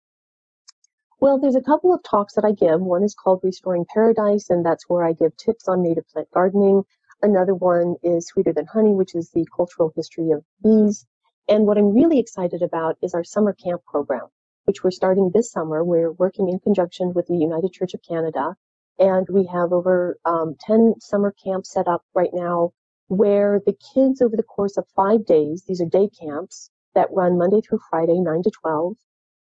Well, 1.21 1.39
there's 1.39 1.55
a 1.55 1.63
couple 1.63 1.95
of 1.95 2.03
talks 2.03 2.35
that 2.35 2.45
I 2.45 2.53
give. 2.53 2.81
One 2.81 3.05
is 3.05 3.15
called 3.15 3.41
Restoring 3.43 3.87
Paradise, 3.95 4.51
and 4.51 4.67
that's 4.67 4.89
where 4.89 5.05
I 5.05 5.13
give 5.13 5.37
tips 5.37 5.69
on 5.69 5.83
native 5.83 6.09
plant 6.09 6.29
gardening. 6.35 6.83
Another 7.23 7.55
one 7.55 7.95
is 8.03 8.27
Sweeter 8.27 8.53
Than 8.53 8.67
Honey, 8.67 8.93
which 8.93 9.15
is 9.15 9.31
the 9.31 9.47
cultural 9.57 9.93
history 9.95 10.33
of 10.33 10.45
bees. 10.63 11.07
And 11.49 11.67
what 11.67 11.79
I'm 11.79 11.95
really 11.95 12.19
excited 12.19 12.63
about 12.63 12.99
is 13.01 13.15
our 13.15 13.25
summer 13.25 13.53
camp 13.53 13.83
program, 13.87 14.27
which 14.65 14.83
we're 14.83 14.91
starting 14.91 15.31
this 15.33 15.53
summer. 15.53 15.85
We're 15.85 16.13
working 16.13 16.49
in 16.49 16.59
conjunction 16.59 17.15
with 17.15 17.27
the 17.29 17.37
United 17.37 17.73
Church 17.73 17.95
of 17.95 18.03
Canada, 18.03 18.57
and 18.99 19.27
we 19.31 19.47
have 19.47 19.73
over 19.73 20.19
um, 20.25 20.57
10 20.61 20.95
summer 21.01 21.35
camps 21.45 21.73
set 21.73 21.89
up 21.89 22.03
right 22.15 22.31
now 22.33 22.73
where 23.09 23.61
the 23.67 23.77
kids 23.95 24.23
over 24.23 24.37
the 24.37 24.43
course 24.43 24.77
of 24.77 24.87
five 24.97 25.27
days, 25.27 25.65
these 25.67 25.81
are 25.81 25.87
day 25.87 26.09
camps 26.21 26.71
that 26.95 27.13
run 27.13 27.39
Monday 27.39 27.61
through 27.61 27.81
Friday, 27.91 28.19
9 28.21 28.43
to 28.43 28.51
12, 28.51 28.97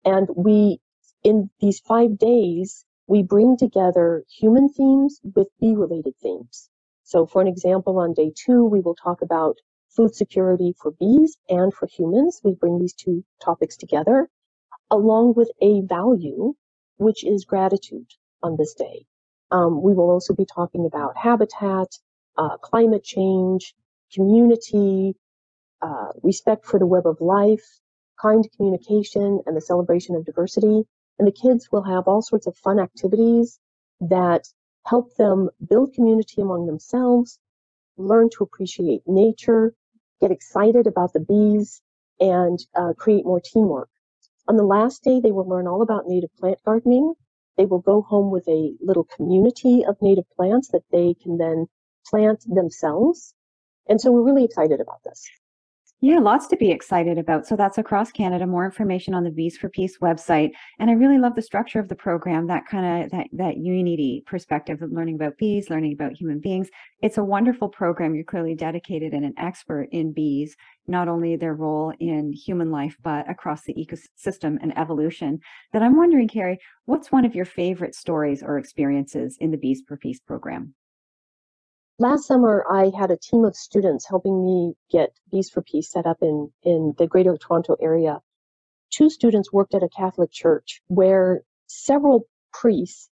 and 0.04 0.28
we, 0.36 0.80
in 1.24 1.50
these 1.60 1.80
five 1.80 2.18
days, 2.18 2.84
we 3.06 3.22
bring 3.22 3.56
together 3.56 4.24
human 4.30 4.68
themes 4.68 5.20
with 5.34 5.48
bee 5.60 5.74
related 5.74 6.14
themes. 6.22 6.70
So 7.02 7.26
for 7.26 7.42
an 7.42 7.48
example, 7.48 7.98
on 7.98 8.14
day 8.14 8.32
two, 8.34 8.64
we 8.64 8.80
will 8.80 8.94
talk 8.94 9.22
about 9.22 9.56
food 9.88 10.14
security 10.14 10.74
for 10.80 10.92
bees 10.92 11.36
and 11.48 11.74
for 11.74 11.86
humans. 11.86 12.40
We 12.44 12.54
bring 12.54 12.78
these 12.78 12.94
two 12.94 13.24
topics 13.42 13.76
together 13.76 14.28
along 14.90 15.34
with 15.36 15.50
a 15.60 15.82
value, 15.82 16.54
which 16.98 17.24
is 17.24 17.44
gratitude 17.44 18.06
on 18.42 18.56
this 18.56 18.74
day. 18.74 19.04
Um, 19.50 19.82
we 19.82 19.94
will 19.94 20.10
also 20.10 20.34
be 20.34 20.46
talking 20.46 20.86
about 20.86 21.16
habitat, 21.16 21.88
uh, 22.36 22.56
climate 22.58 23.04
change, 23.04 23.74
community, 24.12 25.14
uh, 25.82 26.08
respect 26.22 26.66
for 26.66 26.78
the 26.78 26.86
web 26.86 27.06
of 27.06 27.20
life, 27.20 27.80
kind 28.20 28.46
communication, 28.56 29.40
and 29.46 29.56
the 29.56 29.60
celebration 29.60 30.16
of 30.16 30.24
diversity. 30.24 30.82
And 31.18 31.28
the 31.28 31.32
kids 31.32 31.68
will 31.70 31.82
have 31.82 32.08
all 32.08 32.22
sorts 32.22 32.46
of 32.46 32.56
fun 32.56 32.78
activities 32.78 33.58
that 34.00 34.46
help 34.86 35.14
them 35.16 35.50
build 35.68 35.92
community 35.94 36.40
among 36.40 36.66
themselves, 36.66 37.38
learn 37.96 38.30
to 38.30 38.44
appreciate 38.44 39.02
nature, 39.06 39.74
get 40.20 40.30
excited 40.30 40.86
about 40.86 41.12
the 41.12 41.20
bees, 41.20 41.82
and 42.20 42.58
uh, 42.74 42.92
create 42.96 43.24
more 43.24 43.40
teamwork. 43.40 43.88
On 44.48 44.56
the 44.56 44.64
last 44.64 45.04
day, 45.04 45.20
they 45.20 45.32
will 45.32 45.48
learn 45.48 45.66
all 45.66 45.82
about 45.82 46.06
native 46.06 46.34
plant 46.36 46.58
gardening. 46.64 47.14
They 47.56 47.66
will 47.66 47.80
go 47.80 48.02
home 48.02 48.30
with 48.30 48.48
a 48.48 48.74
little 48.80 49.04
community 49.16 49.84
of 49.86 49.96
native 50.02 50.24
plants 50.36 50.68
that 50.72 50.84
they 50.92 51.14
can 51.22 51.38
then 51.38 51.66
plant 52.10 52.44
themselves. 52.46 53.34
And 53.88 54.00
so 54.00 54.12
we're 54.12 54.24
really 54.24 54.44
excited 54.44 54.80
about 54.80 55.02
this. 55.04 55.28
Yeah, 56.02 56.18
lots 56.18 56.46
to 56.46 56.56
be 56.56 56.70
excited 56.70 57.18
about. 57.18 57.46
So 57.46 57.56
that's 57.56 57.76
across 57.76 58.10
Canada. 58.10 58.46
More 58.46 58.64
information 58.64 59.12
on 59.12 59.22
the 59.22 59.30
Bees 59.30 59.58
for 59.58 59.68
Peace 59.68 59.98
website. 59.98 60.52
And 60.78 60.88
I 60.88 60.94
really 60.94 61.18
love 61.18 61.34
the 61.34 61.42
structure 61.42 61.78
of 61.78 61.88
the 61.88 61.94
program, 61.94 62.46
that 62.46 62.66
kind 62.66 63.04
of 63.04 63.10
that 63.10 63.26
that 63.34 63.58
unity 63.58 64.22
perspective 64.26 64.80
of 64.80 64.92
learning 64.92 65.16
about 65.16 65.36
bees, 65.36 65.68
learning 65.68 65.92
about 65.92 66.14
human 66.14 66.40
beings. 66.40 66.70
It's 67.02 67.18
a 67.18 67.24
wonderful 67.24 67.68
program. 67.68 68.14
You're 68.14 68.24
clearly 68.24 68.54
dedicated 68.54 69.12
and 69.12 69.26
an 69.26 69.34
expert 69.36 69.88
in 69.92 70.12
bees, 70.12 70.56
not 70.86 71.06
only 71.06 71.36
their 71.36 71.54
role 71.54 71.92
in 72.00 72.32
human 72.32 72.70
life, 72.70 72.96
but 73.02 73.28
across 73.28 73.64
the 73.64 73.74
ecosystem 73.74 74.56
and 74.62 74.76
evolution. 74.78 75.38
That 75.74 75.82
I'm 75.82 75.98
wondering, 75.98 76.28
Carrie, 76.28 76.60
what's 76.86 77.12
one 77.12 77.26
of 77.26 77.34
your 77.34 77.44
favorite 77.44 77.94
stories 77.94 78.42
or 78.42 78.56
experiences 78.56 79.36
in 79.38 79.50
the 79.50 79.58
Bees 79.58 79.82
for 79.86 79.98
Peace 79.98 80.20
program? 80.20 80.74
Last 82.00 82.26
summer 82.26 82.64
I 82.68 82.90
had 82.98 83.10
a 83.10 83.18
team 83.18 83.44
of 83.44 83.54
students 83.54 84.08
helping 84.08 84.42
me 84.44 84.74
get 84.90 85.12
Bees 85.30 85.50
for 85.50 85.60
Peace 85.60 85.90
set 85.90 86.06
up 86.06 86.16
in, 86.22 86.50
in 86.62 86.94
the 86.96 87.06
greater 87.06 87.36
Toronto 87.36 87.76
area. 87.80 88.20
Two 88.90 89.10
students 89.10 89.52
worked 89.52 89.74
at 89.74 89.82
a 89.82 89.88
Catholic 89.88 90.32
church 90.32 90.80
where 90.88 91.42
several 91.66 92.26
priests 92.52 93.10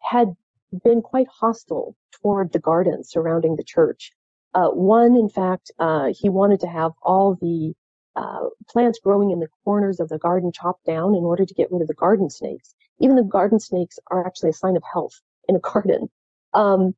had 0.00 0.34
been 0.82 1.00
quite 1.00 1.28
hostile 1.28 1.96
toward 2.10 2.52
the 2.52 2.58
gardens 2.58 3.08
surrounding 3.08 3.54
the 3.54 3.64
church. 3.64 4.12
Uh, 4.52 4.68
one, 4.68 5.16
in 5.16 5.28
fact, 5.28 5.70
uh, 5.78 6.12
he 6.12 6.28
wanted 6.28 6.60
to 6.60 6.66
have 6.66 6.90
all 7.02 7.36
the 7.40 7.72
uh, 8.16 8.48
plants 8.68 8.98
growing 9.02 9.30
in 9.30 9.38
the 9.38 9.48
corners 9.64 10.00
of 10.00 10.08
the 10.08 10.18
garden 10.18 10.50
chopped 10.52 10.84
down 10.84 11.14
in 11.14 11.22
order 11.22 11.46
to 11.46 11.54
get 11.54 11.70
rid 11.70 11.82
of 11.82 11.88
the 11.88 11.94
garden 11.94 12.28
snakes. 12.28 12.74
Even 12.98 13.14
the 13.14 13.22
garden 13.22 13.60
snakes 13.60 13.98
are 14.10 14.26
actually 14.26 14.50
a 14.50 14.52
sign 14.52 14.76
of 14.76 14.82
health 14.92 15.20
in 15.48 15.54
a 15.54 15.60
garden. 15.72 16.10
Um, 16.52 16.94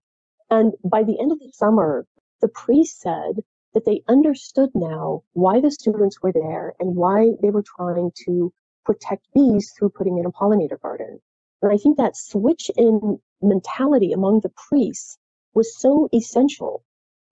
And 0.50 0.74
by 0.84 1.02
the 1.02 1.18
end 1.18 1.32
of 1.32 1.40
the 1.40 1.50
summer, 1.52 2.06
the 2.40 2.48
priest 2.48 3.00
said 3.00 3.42
that 3.74 3.84
they 3.84 4.02
understood 4.08 4.70
now 4.74 5.22
why 5.32 5.60
the 5.60 5.70
students 5.70 6.22
were 6.22 6.32
there 6.32 6.74
and 6.78 6.94
why 6.96 7.32
they 7.42 7.50
were 7.50 7.64
trying 7.64 8.12
to 8.26 8.52
protect 8.84 9.26
bees 9.34 9.72
through 9.72 9.90
putting 9.90 10.18
in 10.18 10.26
a 10.26 10.30
pollinator 10.30 10.80
garden. 10.80 11.20
And 11.62 11.72
I 11.72 11.76
think 11.76 11.96
that 11.96 12.16
switch 12.16 12.70
in 12.76 13.20
mentality 13.42 14.12
among 14.12 14.40
the 14.40 14.52
priests 14.68 15.18
was 15.52 15.76
so 15.76 16.08
essential 16.14 16.84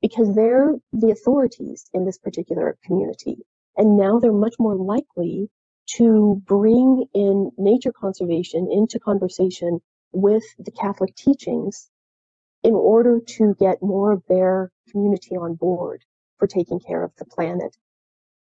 because 0.02 0.34
they're 0.34 0.74
the 0.92 1.10
authorities 1.10 1.88
in 1.94 2.04
this 2.04 2.18
particular 2.18 2.76
community. 2.84 3.38
And 3.76 3.96
now 3.96 4.18
they're 4.18 4.32
much 4.32 4.56
more 4.58 4.76
likely 4.76 5.48
to 5.96 6.42
bring 6.44 7.06
in 7.14 7.52
nature 7.56 7.92
conservation 7.92 8.68
into 8.70 8.98
conversation 8.98 9.80
with 10.12 10.44
the 10.58 10.72
Catholic 10.72 11.14
teachings 11.14 11.90
in 12.64 12.72
order 12.72 13.20
to 13.20 13.54
get 13.60 13.82
more 13.82 14.12
of 14.12 14.22
their 14.28 14.72
community 14.90 15.36
on 15.36 15.54
board 15.54 16.02
for 16.38 16.48
taking 16.48 16.80
care 16.80 17.04
of 17.04 17.12
the 17.18 17.24
planet. 17.26 17.76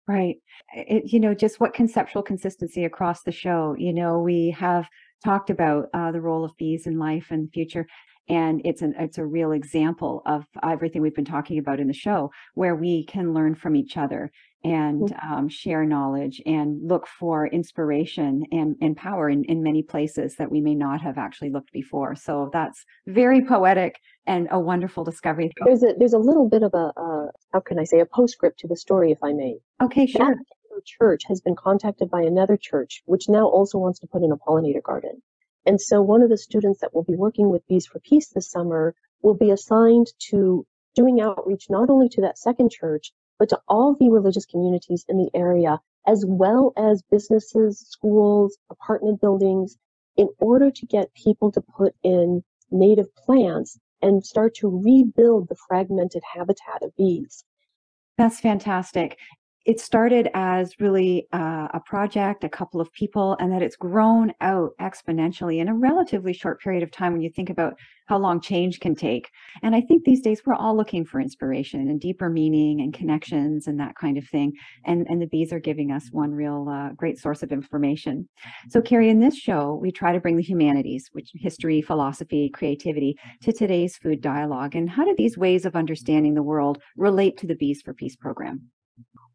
Right. 0.07 0.37
It, 0.73 1.11
you 1.11 1.19
know, 1.19 1.33
just 1.33 1.59
what 1.59 1.73
conceptual 1.73 2.23
consistency 2.23 2.85
across 2.85 3.23
the 3.23 3.31
show. 3.31 3.75
You 3.77 3.93
know, 3.93 4.19
we 4.19 4.51
have 4.51 4.87
talked 5.23 5.49
about 5.49 5.87
uh, 5.93 6.13
the 6.13 6.21
role 6.21 6.45
of 6.45 6.55
bees 6.57 6.87
in 6.87 6.97
life 6.97 7.27
and 7.29 7.47
the 7.47 7.51
future, 7.51 7.85
and 8.29 8.61
it's 8.63 8.81
an 8.81 8.93
it's 8.97 9.17
a 9.17 9.25
real 9.25 9.51
example 9.51 10.21
of 10.25 10.45
everything 10.63 11.01
we've 11.01 11.13
been 11.15 11.25
talking 11.25 11.59
about 11.59 11.81
in 11.81 11.87
the 11.87 11.93
show, 11.93 12.31
where 12.53 12.75
we 12.75 13.05
can 13.05 13.33
learn 13.33 13.53
from 13.53 13.75
each 13.75 13.97
other 13.97 14.31
and 14.67 15.01
mm-hmm. 15.01 15.33
um, 15.33 15.49
share 15.49 15.85
knowledge 15.85 16.41
and 16.45 16.85
look 16.85 17.07
for 17.07 17.47
inspiration 17.47 18.43
and, 18.51 18.75
and 18.81 18.97
power 18.97 19.29
in, 19.29 19.43
in 19.45 19.63
many 19.63 19.81
places 19.81 20.35
that 20.35 20.51
we 20.51 20.59
may 20.59 20.75
not 20.75 21.01
have 21.01 21.17
actually 21.17 21.49
looked 21.49 21.71
before. 21.71 22.15
So 22.15 22.49
that's 22.51 22.83
very 23.07 23.45
poetic 23.45 23.99
and 24.25 24.47
a 24.51 24.59
wonderful 24.59 25.03
discovery. 25.03 25.51
There's 25.65 25.83
a 25.83 25.93
there's 25.97 26.13
a 26.13 26.19
little 26.19 26.49
bit 26.49 26.63
of 26.63 26.73
a 26.73 26.91
uh, 26.97 27.27
how 27.53 27.61
can 27.61 27.79
I 27.79 27.85
say 27.85 27.99
a 27.99 28.05
postscript 28.05 28.59
to 28.59 28.67
the 28.67 28.75
story, 28.75 29.11
if 29.11 29.23
I 29.23 29.31
may. 29.31 29.57
Okay, 29.81 30.05
sure. 30.05 30.35
That 30.35 30.37
church 30.85 31.23
has 31.27 31.41
been 31.41 31.55
contacted 31.55 32.09
by 32.09 32.21
another 32.21 32.57
church, 32.57 33.01
which 33.05 33.29
now 33.29 33.47
also 33.47 33.77
wants 33.77 33.99
to 33.99 34.07
put 34.07 34.23
in 34.23 34.31
a 34.31 34.37
pollinator 34.37 34.83
garden. 34.83 35.21
And 35.65 35.81
so 35.81 36.01
one 36.01 36.21
of 36.21 36.29
the 36.29 36.37
students 36.37 36.79
that 36.81 36.93
will 36.93 37.03
be 37.03 37.15
working 37.15 37.49
with 37.49 37.67
Bees 37.67 37.87
for 37.87 37.99
Peace 37.99 38.29
this 38.29 38.51
summer 38.51 38.95
will 39.21 39.33
be 39.33 39.49
assigned 39.51 40.07
to 40.29 40.65
doing 40.95 41.19
outreach 41.19 41.65
not 41.69 41.89
only 41.89 42.09
to 42.09 42.21
that 42.21 42.37
second 42.37 42.69
church, 42.71 43.11
but 43.39 43.49
to 43.49 43.59
all 43.67 43.95
the 43.95 44.09
religious 44.09 44.45
communities 44.45 45.05
in 45.07 45.17
the 45.17 45.29
area, 45.33 45.79
as 46.05 46.25
well 46.25 46.73
as 46.77 47.03
businesses, 47.11 47.79
schools, 47.79 48.57
apartment 48.69 49.21
buildings, 49.21 49.77
in 50.15 50.27
order 50.39 50.71
to 50.71 50.85
get 50.85 51.13
people 51.13 51.51
to 51.51 51.61
put 51.61 51.93
in 52.03 52.43
native 52.71 53.13
plants 53.15 53.79
and 54.01 54.25
start 54.25 54.55
to 54.55 54.67
rebuild 54.67 55.47
the 55.47 55.55
fragmented 55.67 56.23
habitat 56.33 56.81
of 56.81 56.95
bees. 56.95 57.43
That's 58.17 58.39
fantastic 58.39 59.17
it 59.67 59.81
started 59.81 60.29
as 60.33 60.79
really 60.79 61.27
uh, 61.33 61.67
a 61.73 61.81
project, 61.85 62.45
a 62.45 62.49
couple 62.49 62.79
of 62.79 62.91
people, 62.93 63.35
and 63.41 63.51
that 63.51 63.61
it's 63.61 63.75
grown 63.75 64.31
out 64.39 64.71
exponentially 64.79 65.59
in 65.59 65.67
a 65.67 65.75
relatively 65.75 66.31
short 66.31 66.61
period 66.61 66.83
of 66.83 66.89
time 66.89 67.11
when 67.11 67.21
you 67.21 67.29
think 67.29 67.49
about 67.49 67.73
how 68.05 68.17
long 68.17 68.39
change 68.39 68.79
can 68.79 68.95
take. 68.95 69.29
And 69.61 69.75
I 69.75 69.81
think 69.81 70.05
these 70.05 70.21
days 70.21 70.41
we're 70.45 70.55
all 70.55 70.77
looking 70.77 71.03
for 71.03 71.19
inspiration 71.19 71.81
and 71.89 71.99
deeper 71.99 72.29
meaning 72.29 72.79
and 72.79 72.93
connections 72.93 73.67
and 73.67 73.77
that 73.81 73.95
kind 73.95 74.17
of 74.17 74.25
thing. 74.29 74.53
And, 74.85 75.05
and 75.09 75.21
the 75.21 75.27
bees 75.27 75.51
are 75.51 75.59
giving 75.59 75.91
us 75.91 76.07
one 76.13 76.31
real 76.31 76.69
uh, 76.69 76.93
great 76.93 77.19
source 77.19 77.43
of 77.43 77.51
information. 77.51 78.29
So, 78.69 78.81
Carrie, 78.81 79.09
in 79.09 79.19
this 79.19 79.35
show, 79.35 79.77
we 79.81 79.91
try 79.91 80.13
to 80.13 80.21
bring 80.21 80.37
the 80.37 80.43
humanities, 80.43 81.09
which 81.11 81.31
history, 81.35 81.81
philosophy, 81.81 82.49
creativity, 82.53 83.17
to 83.41 83.51
today's 83.51 83.97
food 83.97 84.21
dialogue. 84.21 84.77
And 84.77 84.89
how 84.89 85.03
do 85.03 85.13
these 85.17 85.37
ways 85.37 85.65
of 85.65 85.75
understanding 85.75 86.35
the 86.35 86.41
world 86.41 86.81
relate 86.95 87.35
to 87.39 87.47
the 87.47 87.55
Bees 87.55 87.81
for 87.81 87.93
Peace 87.93 88.15
program? 88.15 88.69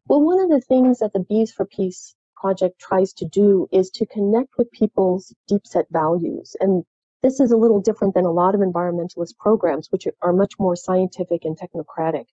Well, 0.07 0.21
one 0.21 0.39
of 0.41 0.49
the 0.49 0.59
things 0.59 0.99
that 0.99 1.13
the 1.13 1.21
Bees 1.21 1.53
for 1.53 1.65
Peace 1.65 2.13
project 2.35 2.77
tries 2.77 3.13
to 3.13 3.25
do 3.25 3.69
is 3.71 3.89
to 3.91 4.05
connect 4.05 4.57
with 4.57 4.69
people's 4.71 5.33
deep 5.47 5.65
set 5.65 5.85
values. 5.91 6.57
And 6.59 6.83
this 7.21 7.39
is 7.39 7.51
a 7.51 7.57
little 7.57 7.79
different 7.79 8.13
than 8.13 8.25
a 8.25 8.31
lot 8.31 8.53
of 8.53 8.59
environmentalist 8.59 9.37
programs, 9.37 9.87
which 9.91 10.05
are 10.21 10.33
much 10.33 10.59
more 10.59 10.75
scientific 10.75 11.45
and 11.45 11.57
technocratic. 11.57 12.25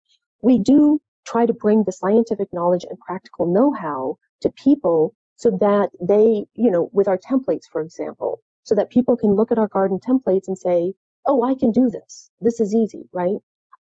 We 0.42 0.59
do 0.59 1.01
try 1.25 1.47
to 1.47 1.53
bring 1.53 1.85
the 1.85 1.92
scientific 1.92 2.53
knowledge 2.53 2.85
and 2.88 2.99
practical 2.99 3.47
know 3.47 3.73
how 3.73 4.18
to 4.40 4.51
people 4.51 5.14
so 5.37 5.51
that 5.61 5.90
they, 6.01 6.47
you 6.55 6.73
know, 6.73 6.90
with 6.92 7.07
our 7.07 7.18
templates, 7.18 7.66
for 7.71 7.83
example, 7.83 8.42
so 8.64 8.75
that 8.75 8.90
people 8.90 9.16
can 9.16 9.37
look 9.37 9.53
at 9.53 9.59
our 9.59 9.68
garden 9.68 10.01
templates 10.01 10.49
and 10.49 10.59
say, 10.59 10.92
oh, 11.25 11.44
I 11.44 11.55
can 11.55 11.71
do 11.71 11.88
this. 11.88 12.33
This 12.40 12.59
is 12.59 12.75
easy, 12.75 13.09
right? 13.12 13.38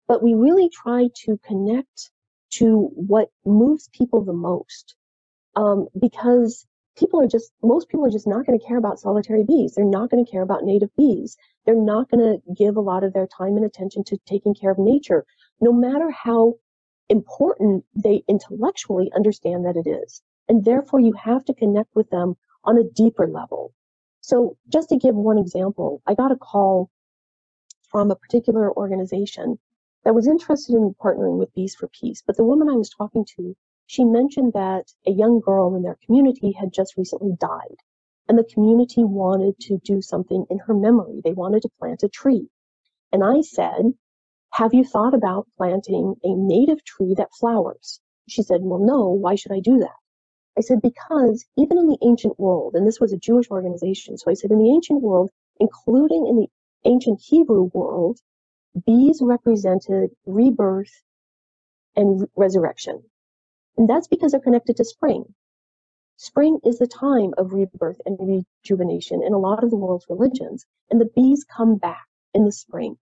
But 0.06 0.22
we 0.22 0.34
really 0.34 0.68
try 0.68 1.08
to 1.24 1.38
connect 1.38 2.10
to 2.50 2.90
what 2.94 3.30
moves 3.44 3.88
people 3.92 4.24
the 4.24 4.32
most. 4.32 4.94
Um, 5.56 5.88
because 5.98 6.66
people 6.96 7.20
are 7.20 7.28
just, 7.28 7.52
most 7.62 7.88
people 7.88 8.06
are 8.06 8.10
just 8.10 8.26
not 8.26 8.46
going 8.46 8.58
to 8.58 8.64
care 8.64 8.76
about 8.76 9.00
solitary 9.00 9.44
bees. 9.44 9.74
They're 9.74 9.84
not 9.84 10.10
going 10.10 10.24
to 10.24 10.30
care 10.30 10.42
about 10.42 10.64
native 10.64 10.94
bees. 10.96 11.36
They're 11.64 11.74
not 11.74 12.10
going 12.10 12.20
to 12.20 12.54
give 12.54 12.76
a 12.76 12.80
lot 12.80 13.04
of 13.04 13.12
their 13.12 13.26
time 13.26 13.56
and 13.56 13.64
attention 13.64 14.04
to 14.04 14.18
taking 14.26 14.54
care 14.54 14.70
of 14.70 14.78
nature, 14.78 15.24
no 15.60 15.72
matter 15.72 16.10
how 16.10 16.54
important 17.08 17.84
they 17.94 18.22
intellectually 18.28 19.10
understand 19.14 19.64
that 19.64 19.76
it 19.76 19.88
is. 19.88 20.22
And 20.48 20.64
therefore, 20.64 21.00
you 21.00 21.12
have 21.12 21.44
to 21.46 21.54
connect 21.54 21.94
with 21.94 22.10
them 22.10 22.36
on 22.64 22.78
a 22.78 22.84
deeper 22.84 23.26
level. 23.26 23.72
So, 24.20 24.56
just 24.68 24.88
to 24.90 24.96
give 24.96 25.14
one 25.14 25.38
example, 25.38 26.02
I 26.06 26.14
got 26.14 26.32
a 26.32 26.36
call 26.36 26.90
from 27.90 28.10
a 28.10 28.16
particular 28.16 28.70
organization 28.72 29.58
that 30.08 30.14
was 30.14 30.26
interested 30.26 30.74
in 30.74 30.94
partnering 30.94 31.36
with 31.36 31.52
Bees 31.52 31.74
for 31.74 31.86
Peace. 31.88 32.22
But 32.26 32.38
the 32.38 32.42
woman 32.42 32.70
I 32.70 32.76
was 32.76 32.88
talking 32.88 33.26
to, 33.36 33.54
she 33.84 34.06
mentioned 34.06 34.54
that 34.54 34.90
a 35.06 35.10
young 35.10 35.38
girl 35.38 35.76
in 35.76 35.82
their 35.82 35.98
community 36.06 36.52
had 36.52 36.72
just 36.72 36.96
recently 36.96 37.32
died. 37.38 37.76
And 38.26 38.38
the 38.38 38.48
community 38.54 39.04
wanted 39.04 39.60
to 39.60 39.76
do 39.84 40.00
something 40.00 40.46
in 40.48 40.60
her 40.60 40.72
memory. 40.72 41.20
They 41.22 41.34
wanted 41.34 41.60
to 41.60 41.70
plant 41.78 42.04
a 42.04 42.08
tree. 42.08 42.48
And 43.12 43.22
I 43.22 43.42
said, 43.42 43.92
Have 44.54 44.72
you 44.72 44.82
thought 44.82 45.12
about 45.12 45.46
planting 45.58 46.14
a 46.24 46.34
native 46.34 46.82
tree 46.84 47.12
that 47.18 47.34
flowers? 47.38 48.00
She 48.28 48.42
said, 48.42 48.62
Well, 48.62 48.80
no, 48.80 49.10
why 49.10 49.34
should 49.34 49.52
I 49.52 49.60
do 49.60 49.76
that? 49.80 49.98
I 50.56 50.62
said, 50.62 50.80
Because 50.80 51.44
even 51.58 51.76
in 51.76 51.86
the 51.86 51.98
ancient 52.02 52.40
world, 52.40 52.76
and 52.76 52.86
this 52.86 52.98
was 52.98 53.12
a 53.12 53.18
Jewish 53.18 53.50
organization, 53.50 54.16
so 54.16 54.30
I 54.30 54.34
said, 54.34 54.52
in 54.52 54.58
the 54.58 54.72
ancient 54.72 55.02
world, 55.02 55.28
including 55.60 56.26
in 56.26 56.36
the 56.36 56.48
ancient 56.86 57.20
Hebrew 57.20 57.64
world, 57.74 58.20
bees 58.86 59.20
represented 59.22 60.10
rebirth 60.26 61.02
and 61.96 62.26
resurrection. 62.36 63.02
And 63.76 63.88
that's 63.88 64.08
because 64.08 64.32
they're 64.32 64.40
connected 64.40 64.76
to 64.76 64.84
spring. 64.84 65.24
Spring 66.16 66.58
is 66.64 66.78
the 66.78 66.86
time 66.86 67.32
of 67.38 67.52
rebirth 67.52 68.00
and 68.04 68.18
rejuvenation 68.18 69.22
in 69.22 69.32
a 69.32 69.38
lot 69.38 69.62
of 69.62 69.70
the 69.70 69.76
world's 69.76 70.06
religions, 70.08 70.66
and 70.90 71.00
the 71.00 71.10
bees 71.14 71.44
come 71.44 71.76
back 71.76 72.06
in 72.34 72.44
the 72.44 72.52
spring. 72.52 72.98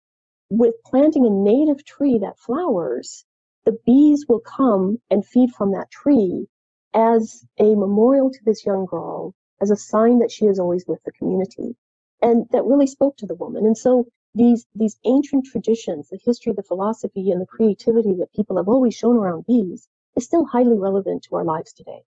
With 0.51 0.75
planting 0.85 1.25
a 1.27 1.31
native 1.31 1.85
tree 1.85 2.19
that 2.19 2.39
flowers, 2.39 3.25
the 3.65 3.79
bees 3.87 4.27
will 4.29 4.41
come 4.41 4.99
and 5.11 5.27
feed 5.27 5.51
from 5.53 5.73
that 5.73 5.91
tree 5.91 6.47
as 6.95 7.45
a 7.59 7.75
memorial 7.75 8.31
to 8.31 8.39
this 8.45 8.65
young 8.65 8.87
girl, 8.87 9.35
as 9.61 9.71
a 9.71 9.77
sign 9.77 10.19
that 10.19 10.31
she 10.31 10.45
is 10.45 10.59
always 10.59 10.85
with 10.87 11.03
the 11.05 11.13
community. 11.13 11.75
And 12.23 12.47
that 12.53 12.65
really 12.65 12.87
spoke 12.87 13.17
to 13.19 13.27
the 13.27 13.35
woman. 13.35 13.67
And 13.67 13.77
so 13.77 14.07
these 14.37 14.67
these 14.75 14.99
ancient 15.05 15.47
traditions, 15.47 16.09
the 16.11 16.19
history, 16.23 16.53
the 16.53 16.63
philosophy, 16.63 17.31
and 17.31 17.41
the 17.41 17.47
creativity 17.47 18.15
that 18.15 18.33
people 18.35 18.57
have 18.59 18.69
always 18.69 18.95
shown 18.95 19.17
around 19.17 19.47
bees 19.47 19.89
is 20.15 20.25
still 20.25 20.45
highly 20.45 20.79
relevant 20.79 21.25
to 21.25 21.37
our 21.37 21.45
lives 21.45 21.73
today. 21.73 22.03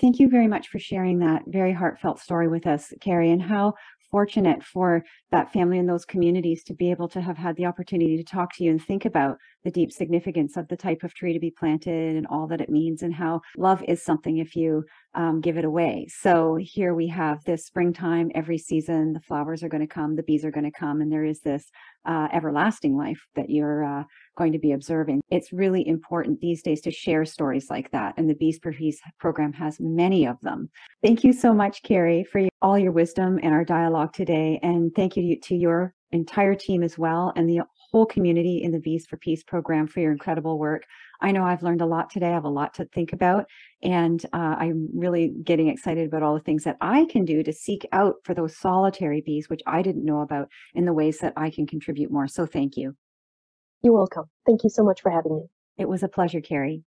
Thank 0.00 0.18
you 0.18 0.28
very 0.28 0.48
much 0.48 0.68
for 0.68 0.78
sharing 0.78 1.18
that 1.18 1.42
very 1.46 1.72
heartfelt 1.72 2.18
story 2.18 2.48
with 2.48 2.66
us, 2.66 2.92
Carrie, 3.00 3.30
and 3.30 3.42
how 3.42 3.74
fortunate 4.12 4.62
for 4.62 5.02
that 5.32 5.52
family 5.52 5.78
and 5.78 5.88
those 5.88 6.04
communities 6.04 6.62
to 6.62 6.74
be 6.74 6.90
able 6.90 7.08
to 7.08 7.20
have 7.20 7.38
had 7.38 7.56
the 7.56 7.66
opportunity 7.66 8.16
to 8.16 8.22
talk 8.22 8.54
to 8.54 8.62
you 8.62 8.70
and 8.70 8.84
think 8.84 9.04
about 9.04 9.38
the 9.64 9.70
deep 9.70 9.90
significance 9.90 10.56
of 10.56 10.68
the 10.68 10.76
type 10.76 11.02
of 11.02 11.14
tree 11.14 11.32
to 11.32 11.40
be 11.40 11.50
planted 11.50 12.16
and 12.16 12.26
all 12.28 12.46
that 12.46 12.60
it 12.60 12.68
means 12.68 13.02
and 13.02 13.14
how 13.14 13.40
love 13.56 13.82
is 13.88 14.04
something 14.04 14.38
if 14.38 14.54
you 14.54 14.84
um, 15.14 15.40
give 15.40 15.56
it 15.56 15.64
away. 15.64 16.06
So 16.10 16.56
here 16.60 16.94
we 16.94 17.08
have 17.08 17.42
this 17.44 17.66
springtime 17.66 18.30
every 18.34 18.58
season, 18.58 19.14
the 19.14 19.20
flowers 19.20 19.62
are 19.62 19.68
going 19.68 19.86
to 19.86 19.92
come, 19.92 20.14
the 20.14 20.22
bees 20.22 20.44
are 20.44 20.50
going 20.50 20.70
to 20.70 20.78
come, 20.78 21.00
and 21.00 21.10
there 21.10 21.24
is 21.24 21.40
this 21.40 21.64
uh, 22.04 22.28
everlasting 22.32 22.96
life 22.96 23.20
that 23.34 23.50
you're 23.50 23.84
uh, 23.84 24.04
going 24.36 24.52
to 24.52 24.58
be 24.58 24.72
observing. 24.72 25.20
It's 25.30 25.52
really 25.52 25.86
important 25.86 26.40
these 26.40 26.62
days 26.62 26.80
to 26.82 26.90
share 26.90 27.24
stories 27.24 27.70
like 27.70 27.90
that. 27.92 28.14
And 28.16 28.28
the 28.28 28.34
Bees 28.34 28.58
for 28.62 28.72
Peace 28.72 29.00
program 29.18 29.52
has 29.52 29.78
many 29.80 30.26
of 30.26 30.40
them. 30.40 30.70
Thank 31.02 31.24
you 31.24 31.32
so 31.32 31.52
much, 31.52 31.82
Carrie, 31.82 32.24
for 32.24 32.48
all 32.60 32.78
your 32.78 32.92
wisdom 32.92 33.38
and 33.42 33.52
our 33.52 33.64
dialogue 33.64 34.12
today. 34.12 34.58
And 34.62 34.94
thank 34.94 35.16
you 35.16 35.38
to 35.40 35.54
your 35.54 35.94
entire 36.12 36.54
team 36.54 36.82
as 36.82 36.98
well 36.98 37.32
and 37.36 37.48
the 37.48 37.60
whole 37.92 38.06
community 38.06 38.62
in 38.62 38.72
the 38.72 38.80
Bees 38.80 39.06
for 39.06 39.16
Peace 39.18 39.44
program 39.44 39.86
for 39.86 40.00
your 40.00 40.12
incredible 40.12 40.58
work. 40.58 40.84
I 41.20 41.30
know 41.30 41.44
I've 41.44 41.62
learned 41.62 41.82
a 41.82 41.86
lot 41.86 42.10
today. 42.10 42.28
I 42.28 42.32
have 42.32 42.44
a 42.44 42.48
lot 42.48 42.74
to 42.74 42.86
think 42.86 43.12
about. 43.12 43.46
And 43.82 44.24
uh, 44.32 44.56
I'm 44.58 44.88
really 44.94 45.34
getting 45.44 45.68
excited 45.68 46.06
about 46.08 46.22
all 46.22 46.34
the 46.34 46.40
things 46.40 46.64
that 46.64 46.78
I 46.80 47.04
can 47.04 47.24
do 47.24 47.42
to 47.42 47.52
seek 47.52 47.86
out 47.92 48.16
for 48.24 48.34
those 48.34 48.56
solitary 48.56 49.20
bees, 49.20 49.48
which 49.48 49.60
I 49.66 49.82
didn't 49.82 50.04
know 50.04 50.20
about 50.20 50.48
in 50.74 50.86
the 50.86 50.92
ways 50.92 51.18
that 51.18 51.34
I 51.36 51.50
can 51.50 51.66
contribute 51.66 52.10
more. 52.10 52.26
So 52.26 52.46
thank 52.46 52.76
you. 52.76 52.96
You're 53.82 53.94
welcome. 53.94 54.24
Thank 54.46 54.64
you 54.64 54.70
so 54.70 54.82
much 54.82 55.02
for 55.02 55.10
having 55.10 55.36
me. 55.36 55.42
It 55.76 55.88
was 55.88 56.02
a 56.02 56.08
pleasure, 56.08 56.40
Carrie. 56.40 56.82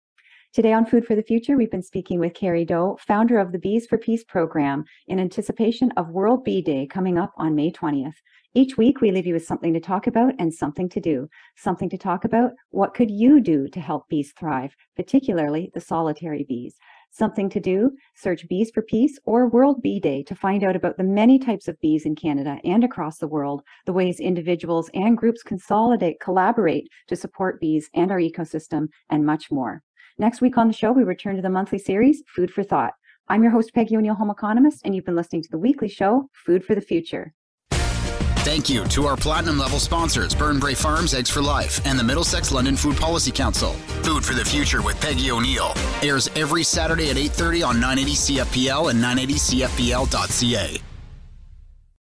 Today 0.54 0.72
on 0.72 0.86
Food 0.86 1.08
for 1.08 1.16
the 1.16 1.24
Future, 1.24 1.58
we've 1.58 1.72
been 1.72 1.82
speaking 1.82 2.20
with 2.20 2.36
Carrie 2.36 2.63
Dohe, 2.63 3.00
founder 3.00 3.39
of 3.39 3.52
the 3.52 3.58
Bees 3.58 3.88
for 3.88 3.98
Peace 3.98 4.24
program, 4.24 4.86
in 5.08 5.20
anticipation 5.20 5.89
of 5.98 6.12
World 6.12 6.44
Bee 6.44 6.62
Day 6.62 6.86
coming 6.86 7.18
up 7.18 7.34
on 7.38 7.56
May 7.56 7.72
20th. 7.72 8.13
Each 8.54 8.78
week, 8.78 9.02
we 9.02 9.10
leave 9.10 9.26
you 9.26 9.34
with 9.34 9.48
something 9.48 9.74
to 9.74 9.80
talk 9.80 10.06
about 10.06 10.36
and 10.38 10.54
something 10.54 10.88
to 10.89 11.00
do. 11.00 11.28
Something 11.56 11.89
to 11.89 11.98
talk 11.98 12.24
about 12.24 12.52
what 12.70 12.94
could 12.94 13.10
you 13.10 13.42
do 13.42 13.68
to 13.70 13.80
help 13.80 14.08
bees 14.10 14.32
thrive, 14.38 14.76
particularly 14.96 15.72
the 15.74 15.82
solitary 15.82 16.46
bees? 16.48 16.76
Something 17.10 17.50
to 17.50 17.60
do, 17.60 17.89
search 18.16 18.48
Bees 18.48 18.70
for 18.70 18.84
Peace 18.84 19.18
or 19.26 19.50
World 19.50 19.82
Bee 19.82 20.00
Day 20.00 20.22
to 20.22 20.36
find 20.36 20.63
out 20.63 20.76
about 20.76 20.98
the 20.98 21.04
many 21.04 21.39
types 21.39 21.68
of 21.68 21.80
bees 21.80 22.06
in 22.06 22.16
Canada 22.16 22.60
and 22.63 22.84
across 22.84 23.18
the 23.18 23.28
world, 23.28 23.63
the 23.88 23.94
ways 23.94 24.20
individuals 24.20 24.92
and 24.94 25.18
groups 25.18 25.42
consolidate, 25.42 26.20
collaborate 26.20 26.88
to 27.08 27.16
support 27.16 27.60
bees 27.60 27.89
and 27.96 28.12
our 28.12 28.20
ecosystem, 28.20 28.89
and 29.10 29.26
much 29.26 29.50
more. 29.50 29.82
Next 30.19 30.41
week 30.41 30.58
on 30.58 30.67
the 30.67 30.73
show, 30.73 30.91
we 30.91 31.04
return 31.04 31.38
to 31.38 31.41
the 31.41 31.49
monthly 31.49 31.80
series, 31.80 32.21
Food 32.28 32.52
for 32.52 32.63
Thought. 32.63 32.93
I'm 33.30 33.41
your 33.41 33.52
host, 33.52 33.73
Peggy 33.73 33.97
O'Neill, 33.97 34.13
home 34.13 34.30
economist, 34.30 34.82
and 34.86 34.95
you've 34.95 35.06
been 35.06 35.15
listening 35.15 35.41
to 35.41 35.49
the 35.49 35.58
weekly 35.58 35.88
show, 35.88 36.30
Food 36.34 36.63
for 36.63 36.76
the 36.76 36.82
Future. 36.82 37.34
Thank 37.71 38.69
you 38.69 38.84
to 38.86 39.06
our 39.06 39.17
platinum 39.17 39.58
level 39.58 39.80
sponsors, 39.80 40.36
Burnbrae 40.36 40.80
Farms, 40.80 41.15
Eggs 41.15 41.32
for 41.32 41.41
Life, 41.41 41.84
and 41.86 41.97
the 41.97 42.04
Middlesex 42.04 42.52
London 42.52 42.76
Food 42.76 42.97
Policy 42.97 43.32
Council. 43.32 43.71
Food 44.04 44.23
for 44.23 44.34
the 44.34 44.45
Future 44.45 44.84
with 44.84 44.99
Peggy 45.02 45.32
O'Neill 45.32 45.73
airs 46.04 46.30
every 46.36 46.63
Saturday 46.63 47.10
at 47.10 47.17
8:30 47.17 47.63
on 47.63 47.80
980 47.80 48.15
CFPL 48.15 48.89
and 48.89 49.02
980CFPL.ca. 49.02 50.93